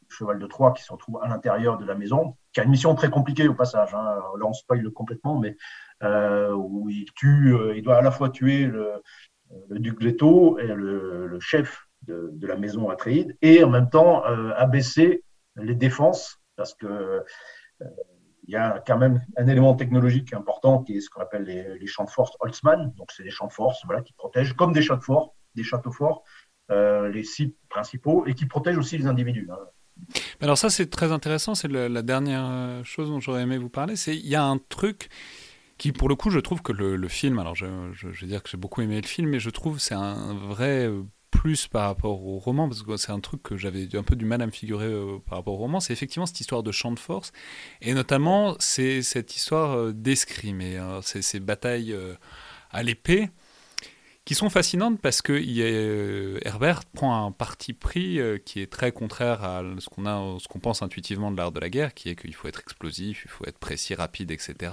[0.08, 2.94] cheval de Troie qui se retrouve à l'intérieur de la maison, qui a une mission
[2.94, 3.92] très compliquée au passage.
[3.94, 4.20] Hein.
[4.38, 5.56] Là, on spoil complètement, mais
[6.52, 9.02] où il tue, il doit à la fois tuer le,
[9.70, 15.22] duc Leto et le, chef de, la maison Atréide, et en même temps abaisser
[15.56, 17.22] les défenses, parce que
[18.48, 21.86] il y a quand même un élément technologique important qui est ce qu'on appelle les,
[21.86, 22.92] champs de force Holtzmann.
[22.96, 25.90] Donc, c'est des champs de force voilà, qui protègent, comme des châteaux forts, des châteaux
[25.90, 26.22] forts,
[26.70, 29.48] euh, les sites principaux et qui protègent aussi les individus.
[29.50, 29.58] Hein.
[30.40, 31.54] Alors ça, c'est très intéressant.
[31.54, 33.96] C'est la dernière euh, chose dont j'aurais aimé vous parler.
[33.96, 35.08] C'est il y a un truc
[35.78, 37.38] qui, pour le coup, je trouve que le, film.
[37.38, 39.78] Alors, je, je, je, vais dire que j'ai beaucoup aimé le film, mais je trouve
[39.78, 43.56] c'est un vrai euh, plus par rapport au roman, parce que c'est un truc que
[43.56, 46.26] j'avais un peu du mal à me figurer euh, par rapport au roman, c'est effectivement
[46.26, 47.32] cette histoire de champ de force,
[47.80, 51.96] et notamment c'est cette histoire euh, d'escrime, et euh, ces batailles
[52.70, 53.30] à l'épée,
[54.24, 55.32] qui sont fascinantes parce que
[56.44, 60.82] Herbert prend un parti pris qui est très contraire à ce qu'on ce qu'on pense
[60.82, 63.58] intuitivement de l'art de la guerre, qui est qu'il faut être explosif, il faut être
[63.58, 64.72] précis, rapide, etc.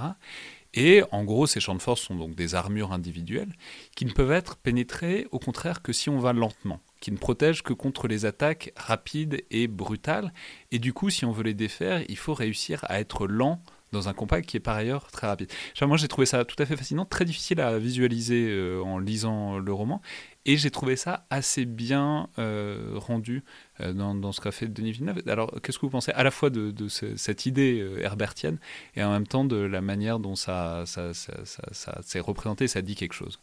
[0.74, 3.54] Et en gros, ces champs de force sont donc des armures individuelles
[3.96, 7.62] qui ne peuvent être pénétrées au contraire que si on va lentement, qui ne protègent
[7.62, 10.34] que contre les attaques rapides et brutales.
[10.72, 13.62] Et du coup, si on veut les défaire, il faut réussir à être lent
[13.94, 15.50] dans un compact qui est par ailleurs très rapide.
[15.84, 19.60] moi, j'ai trouvé ça tout à fait fascinant, très difficile à visualiser euh, en lisant
[19.60, 20.02] le roman,
[20.46, 23.44] et j'ai trouvé ça assez bien euh, rendu
[23.80, 25.22] euh, dans, ce qu'a fait Denis Villeneuve.
[25.28, 28.58] Alors, qu'est-ce que vous pensez à la fois de, cette idée herbertienne
[28.96, 33.40] et en même temps de la manière dont ça, s'est représenté, ça dit quelque chose?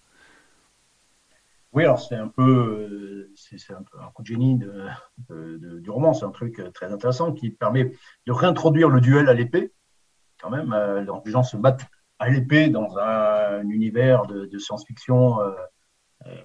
[1.72, 6.12] Oui, alors c'est un peu, c'est un, un, coup de génie du roman.
[6.12, 7.92] C'est un truc très intéressant qui permet
[8.26, 9.72] de réintroduire le duel à l'épée,
[10.40, 10.72] quand même.
[10.72, 11.86] Euh, donc, les gens se battent
[12.18, 15.52] à l'épée dans un, univers de, science-fiction euh,
[16.26, 16.36] euh,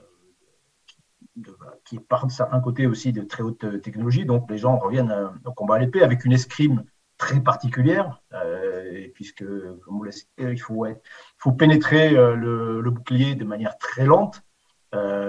[1.83, 4.25] qui, part de certains côtés aussi de très haute technologie.
[4.25, 6.85] Donc, les gens reviennent au combat à l'épée avec une escrime
[7.17, 8.21] très particulière,
[9.13, 10.05] puisque, comme vous
[10.61, 10.97] faut, il
[11.37, 14.41] faut pénétrer le, bouclier de manière très lente,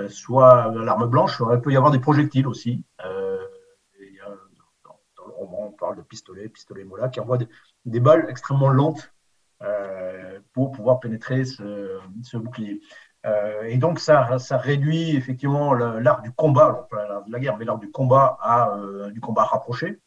[0.08, 2.84] soit l'arme blanche, il peut y avoir des projectiles aussi.
[3.00, 3.06] dans,
[5.26, 7.38] le roman, on parle de pistolet, pistolet mola, qui envoie
[7.84, 9.12] des balles extrêmement lentes
[9.62, 12.80] euh, pour pouvoir pénétrer ce, bouclier.
[13.24, 17.64] Euh, et donc, ça, réduit effectivement l'art du combat, pas l'art de la guerre, mais
[17.64, 20.00] l'art du combat à euh, du combat rapproché,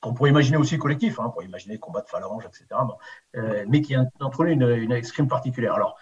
[0.00, 2.66] qu'on pourrait imaginer aussi collectif, hein, pour imaginer combat de phalange, etc.,
[3.66, 5.74] mais qui introduit une, une escrime particulière.
[5.74, 5.96] Alors,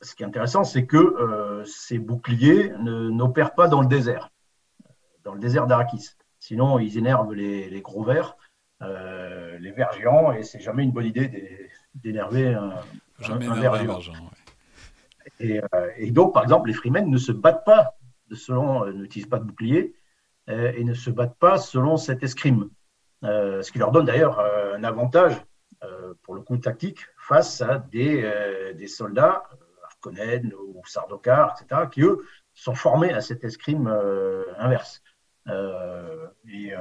[0.00, 4.30] ce qui est intéressant, c'est que ces boucliers n'opèrent pas dans le désert,
[5.24, 6.16] dans le désert d'Arakis.
[6.40, 8.36] Sinon, ils énervent les, les gros vers
[8.82, 12.72] euh, les vers géants, et c'est jamais une bonne idée d'énerver un,
[13.36, 14.00] ver géant.
[15.42, 15.60] Euh,
[15.96, 17.98] et, donc, par exemple, les freemen ne se battent pas
[18.32, 19.94] selon, euh, n'utilisent pas de bouclier
[20.48, 22.70] et ne se battent pas selon cette escrime.
[23.22, 25.36] ce qui leur donne d'ailleurs un avantage,
[26.22, 28.28] pour le coup tactique, face à des,
[28.74, 29.44] des soldats,
[29.84, 33.86] Harkonnen ou Sardokar, etc., qui eux sont formés à cette escrime
[34.58, 35.04] inverse.
[35.46, 36.72] Et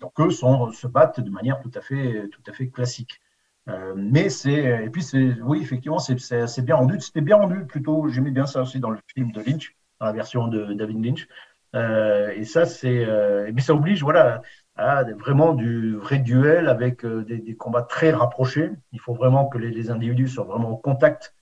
[0.00, 3.20] donc eux se battent de manière tout à fait, tout à fait classique.
[3.68, 7.00] Euh, mais c'est et puis c'est oui effectivement c'est bien rendu.
[7.00, 8.08] C'était bien rendu plutôt.
[8.08, 11.28] J'aimais bien ça aussi dans le film de Lynch, dans la version de David Lynch.
[11.74, 14.42] Euh, et ça c'est euh, mais ça oblige voilà
[14.76, 18.70] à vraiment du vrai duel avec des, combats très rapprochés.
[18.92, 21.34] Il faut vraiment que les, individus soient vraiment en contact.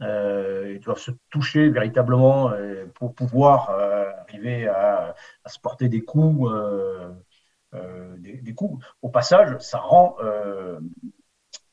[0.00, 2.52] Ils doivent se toucher véritablement
[2.94, 5.14] pour pouvoir arriver à,
[5.46, 6.50] se porter des coups
[7.74, 8.84] euh, des, coups.
[9.00, 10.80] Au passage, ça rend, euh,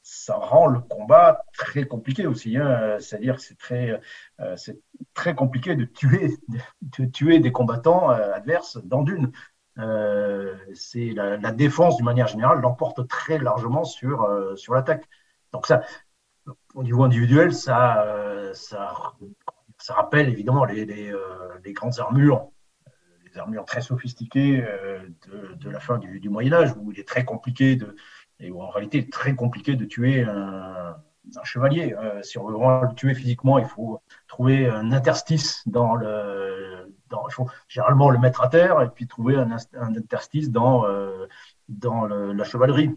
[0.03, 2.55] ça rend le combat très compliqué aussi.
[2.55, 2.97] Hein.
[2.99, 3.99] C'est-à-dire c'est très,
[4.39, 4.79] euh, c'est
[5.15, 6.37] très compliqué de tuer,
[6.81, 9.31] de, tuer des combattants adverses dans Dune.
[10.75, 15.07] c'est la, défense, d'une manière générale, l'emporte très largement sur, sur l'attaque.
[15.51, 15.81] Donc ça,
[16.73, 18.05] au niveau individuel, ça,
[18.53, 18.93] ça,
[19.77, 21.13] ça rappelle évidemment les, les,
[21.63, 22.49] les grandes armures
[23.37, 24.99] armures très sophistiquées euh,
[25.59, 27.95] de, la fin du, Moyen Âge, où il est très compliqué de,
[28.39, 30.95] et où en réalité très compliqué de tuer un,
[31.43, 31.93] chevalier.
[31.93, 36.93] Euh, si on veut vraiment le tuer physiquement, il faut trouver un interstice dans le,
[37.11, 40.85] il faut généralement le mettre à terre et puis trouver un, interstice dans,
[41.67, 42.95] dans la chevalerie.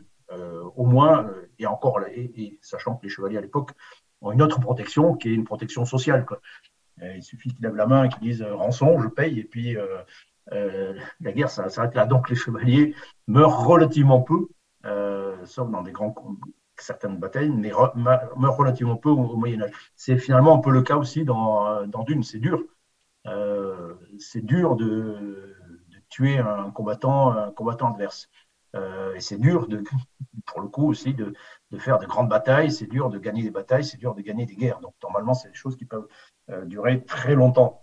[0.76, 3.72] Au moins, et encore, et, sachant que les chevaliers à l'époque
[4.20, 6.24] ont une autre protection qui est une protection sociale.
[6.24, 6.40] Quoi.
[7.02, 9.76] il suffit qu'ils lèvent la main et qu'ils disent rançon, je paye, et puis
[10.50, 12.06] la guerre, s'arrête là.
[12.06, 12.94] Donc les chevaliers
[13.26, 14.48] meurent relativement peu,
[15.44, 16.14] sauf dans des grands
[16.82, 19.72] certaines batailles, mais meurent relativement peu au, Moyen Âge.
[19.96, 22.22] C'est finalement un peu le cas aussi dans, Dune.
[22.22, 22.62] C'est dur.
[23.26, 25.56] Euh, c'est dur de,
[26.08, 28.28] tuer un combattant, un combattant adverse.
[28.76, 29.82] Euh, et c'est dur, de,
[30.46, 31.34] pour le coup aussi, de,
[31.70, 32.70] de, faire de grandes batailles.
[32.70, 33.84] C'est dur de gagner des batailles.
[33.84, 34.80] C'est dur de gagner des guerres.
[34.80, 36.08] Donc normalement, c'est des choses qui peuvent
[36.50, 37.80] euh, durer très longtemps.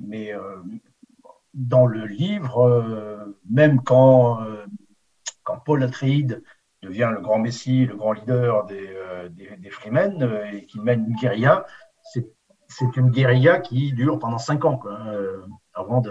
[0.00, 0.32] mais
[1.54, 4.38] dans le livre, même quand,
[5.42, 6.42] quand Paul Atreides
[6.82, 11.06] devient le grand messie, le grand leader des, euh, des, Freemen euh, et qui mène
[11.06, 11.66] une guérilla.
[12.70, 16.02] C'est une guérilla qui dure pendant cinq ans euh, avant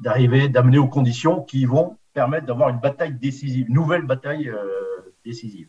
[0.00, 4.52] d'arriver, d'amener aux conditions qui vont permettre d'avoir une bataille décisive, une nouvelle bataille
[5.24, 5.68] décisive.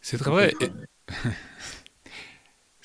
[0.00, 0.52] C'est très vrai.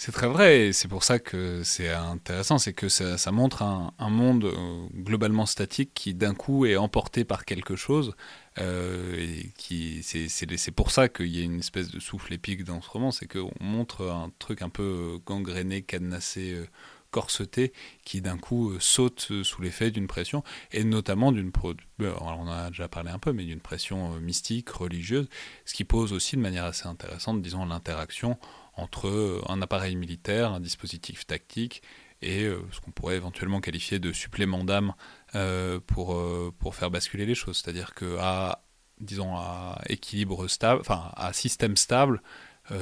[0.01, 4.09] C'est très vrai, et c'est pour ça que c'est intéressant, c'est que ça, montre un,
[4.09, 8.15] monde euh, globalement statique qui d'un coup est emporté par quelque chose,
[8.59, 12.81] euh, et qui c'est pour ça qu'il y a une espèce de souffle épique dans
[12.81, 16.65] ce roman, c'est qu'on montre un truc un peu gangréné, cadenassé, euh,
[17.11, 21.51] corseté, qui d'un coup saute sous l'effet d'une pression, et notamment d'une,
[21.99, 25.27] on en a déjà parlé un peu, mais d'une pression mystique, religieuse,
[25.65, 28.37] ce qui pose aussi de manière assez intéressante, disons, l'interaction
[28.79, 31.81] entre euh, un appareil militaire, un dispositif tactique
[32.21, 34.93] et euh, ce qu'on pourrait éventuellement qualifier de supplément d'âme
[35.35, 36.21] euh, pour,
[36.57, 37.57] pour faire basculer les choses.
[37.57, 38.63] C'est-à-dire qu'à
[38.99, 42.21] disons à équilibre stable, enfin à système stable,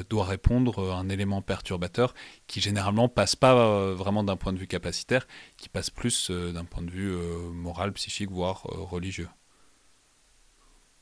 [0.10, 2.14] doit répondre un élément perturbateur
[2.48, 5.28] qui généralement passe pas vraiment d'un point de vue capacitaire,
[5.58, 7.16] qui passe plus d'un point de vue
[7.54, 9.30] moral, psychique, voire religieux.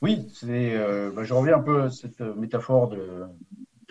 [0.02, 0.76] Oui, c'est,
[1.14, 3.26] bah, je reviens un peu à cette métaphore de,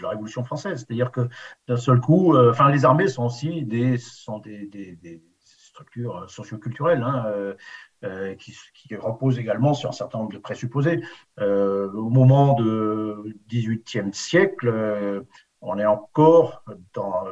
[0.02, 0.86] la Révolution française.
[0.86, 1.30] C'est-à-dire que
[1.68, 7.26] d'un seul coup, euh, les armées sont aussi des, sont des, des, structures socioculturelles hein,
[8.04, 11.02] euh, euh, qui, reposent également sur un certain nombre de présupposés.
[11.40, 15.26] au moment du XVIIIe siècle,
[15.62, 17.26] on est encore dans,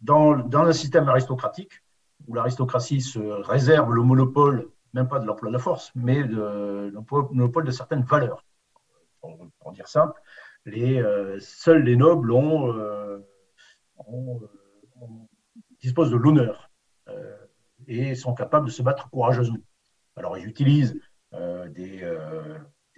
[0.00, 1.82] dans, un système aristocratique
[2.26, 6.92] où l'aristocratie se réserve le monopole, même pas de l'emploi de la force, mais de,
[6.92, 7.00] le
[7.32, 8.44] monopole de certaines valeurs.
[9.20, 10.20] Pour, dire simple,
[10.64, 13.18] les, euh, seuls les nobles ont, euh,
[14.08, 14.38] euh,
[15.80, 16.70] disposent de l'honneur
[17.92, 19.58] et sont capables de se battre courageusement.
[20.16, 20.98] Alors ils utilisent
[21.70, 22.06] des,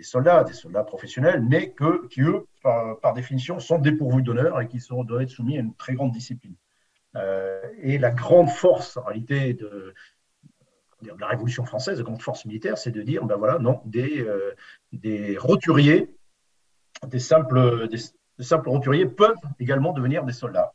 [0.01, 1.75] soldats, des soldats professionnels, mais
[2.11, 5.75] qui, eux, par, définition, sont dépourvus d'honneur et qui sont, doivent être soumis à une
[5.75, 6.57] très grande discipline.
[7.83, 9.95] et la grande force, en réalité, de,
[11.21, 14.27] la Révolution française, la grande force militaire, c'est de dire, ben voilà, non, des,
[15.39, 16.15] roturiers
[17.07, 17.89] des simples,
[18.67, 20.73] roturiers peuvent également devenir des soldats.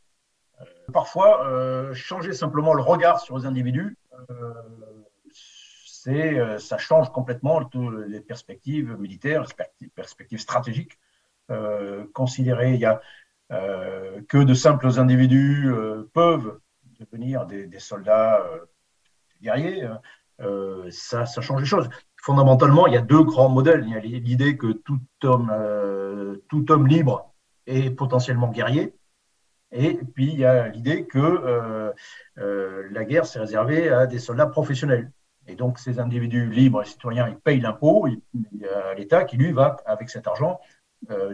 [0.62, 3.99] Euh, parfois, euh, changer simplement le regard sur les individus, euh,
[5.34, 7.60] c'est, ça change complètement
[8.08, 9.46] les perspectives militaires,
[9.82, 10.98] les perspectives stratégiques.
[12.14, 13.02] considérer il y a,
[13.50, 15.72] que de simples individus
[16.14, 16.60] peuvent
[17.00, 18.44] devenir des, soldats
[19.42, 19.88] guerriers,
[20.92, 21.90] ça, ça change les choses
[22.22, 23.84] fondamentalement, il y a deux grands modèles.
[23.88, 27.34] Il y a l'idée que tout homme, euh, tout homme libre
[27.66, 28.94] est potentiellement guerrier.
[29.72, 31.92] Et puis, il y a l'idée que euh,
[32.40, 35.12] euh, la guerre, c'est réservé à des soldats professionnels.
[35.48, 38.08] Et donc, ces individus libres et citoyens, ils payent l'impôt.
[38.08, 40.60] A l'État qui, lui, va, avec cet argent,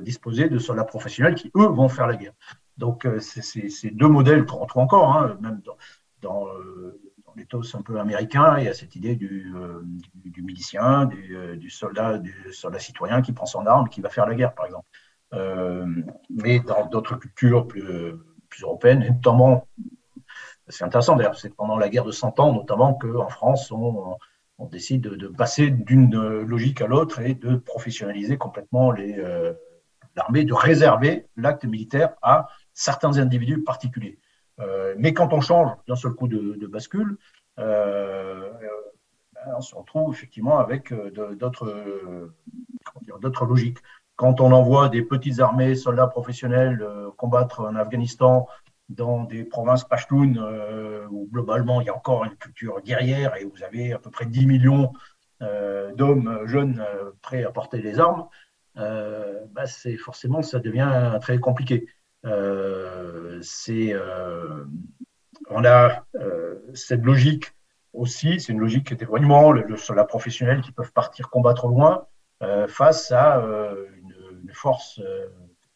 [0.01, 2.33] disposer de soldats professionnels qui, eux, vont faire la guerre.
[2.77, 5.77] Donc, ces deux modèles qu'on retrouve encore, hein, même dans,
[6.21, 6.47] dans
[7.35, 9.81] l'éthos un peu américain, il y a cette idée du, euh,
[10.13, 14.25] du, milicien, euh, du, soldat, du soldat citoyen qui prend son arme, qui va faire
[14.25, 14.87] la guerre, par exemple.
[15.35, 15.85] Euh,
[16.29, 17.83] mais dans d'autres cultures plus,
[18.61, 19.67] européennes, notamment,
[20.67, 24.17] c'est intéressant d'ailleurs, c'est pendant la guerre de 100 ans, notamment, qu'en France, on,
[24.71, 31.65] décide de, passer d'une logique à l'autre et de professionnaliser complètement l'armée, de réserver l'acte
[31.65, 34.17] militaire à certains individus particuliers.
[34.59, 37.17] Euh, mais quand on change d'un seul coup de, bascule,
[37.59, 38.51] euh,
[39.33, 41.65] ben, on se retrouve effectivement avec euh, d'autres
[43.45, 43.79] logiques.
[44.15, 46.85] Quand on envoie des petites armées, soldats professionnels
[47.17, 48.47] combattre en Afghanistan,
[48.87, 50.39] dans des provinces pashtunes
[51.09, 54.25] où globalement il y a encore une culture guerrière et vous avez à peu près
[54.25, 54.93] 10 millions
[55.95, 56.85] d'hommes jeunes
[57.21, 58.27] prêts à porter les armes,
[58.75, 61.87] ben, c'est forcément ça devient très compliqué.
[62.25, 64.65] Euh, c'est euh,
[65.49, 66.05] on a
[66.73, 67.53] cette logique
[67.93, 72.07] aussi, c'est une logique d'éloignement, sur la professionnelle qui peuvent partir combattre loin
[72.67, 73.41] face à
[74.47, 75.01] une, force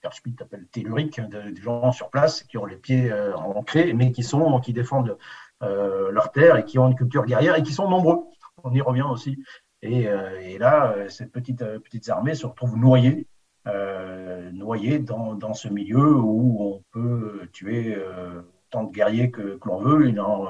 [0.01, 4.23] Carl Schmitt appelle tellurique, des gens sur place qui ont les pieds ancrés, mais qui
[4.23, 5.17] sont qui défendent
[5.61, 8.19] leur terre et qui ont une culture guerrière et qui sont nombreux.
[8.63, 9.37] On y revient aussi.
[9.81, 10.07] Et,
[10.41, 13.27] et là, ces petites, petites armées se retrouvent noyées
[13.67, 19.67] euh, dans, dans, ce milieu où on peut tuer euh, autant de guerriers que, que
[19.67, 20.47] l'on veut, il en,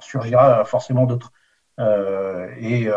[0.00, 1.32] surgira forcément d'autres.
[1.78, 2.88] Euh, et,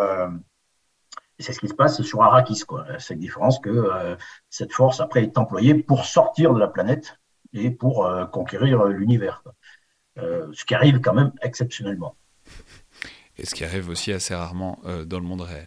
[1.41, 2.85] c'est ce qui se passe sur Arrakis, quoi.
[2.99, 4.17] Cette différence que
[4.49, 7.19] cette force après est employée pour sortir de la planète
[7.53, 9.43] et pour conquérir l'univers.
[10.17, 12.15] ce qui arrive quand même exceptionnellement
[13.41, 15.65] et ce qui arrive aussi assez rarement euh, dans le monde réel.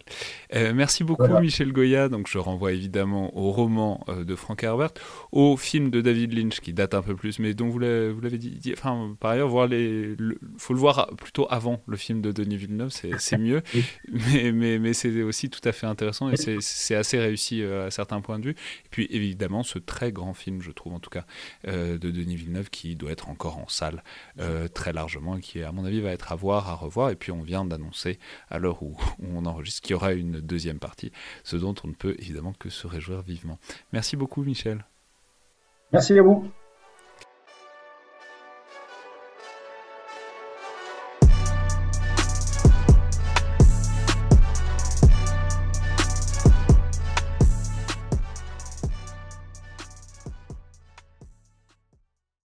[0.55, 4.93] Euh, merci beaucoup Michel Goya, donc je renvoie évidemment au roman euh, de Frank Herbert,
[5.33, 8.73] au film de David Lynch qui date un peu plus, mais dont vous l'avez dit,
[8.73, 10.17] enfin par ailleurs, voir les,
[10.57, 13.63] faut le voir plutôt avant le film de Denis Villeneuve, c'est mieux,
[14.13, 18.21] mais, mais, mais c'est aussi tout à fait intéressant et c'est assez réussi à certains
[18.21, 18.57] points de vue.
[18.85, 21.25] Et puis évidemment ce très grand film, je trouve en tout cas,
[21.67, 24.05] de Denis Villeneuve qui doit être encore en salle
[24.75, 27.33] très largement et qui à mon avis va être à voir, à revoir, et puis
[27.33, 31.13] on vient d'annoncer à l'heure où, on enregistre qu'il y aura une deuxième partie,
[31.43, 33.59] ce dont on ne peut évidemment que se réjouir vivement.
[33.93, 34.85] Merci beaucoup Michel.
[35.93, 36.51] Merci à vous.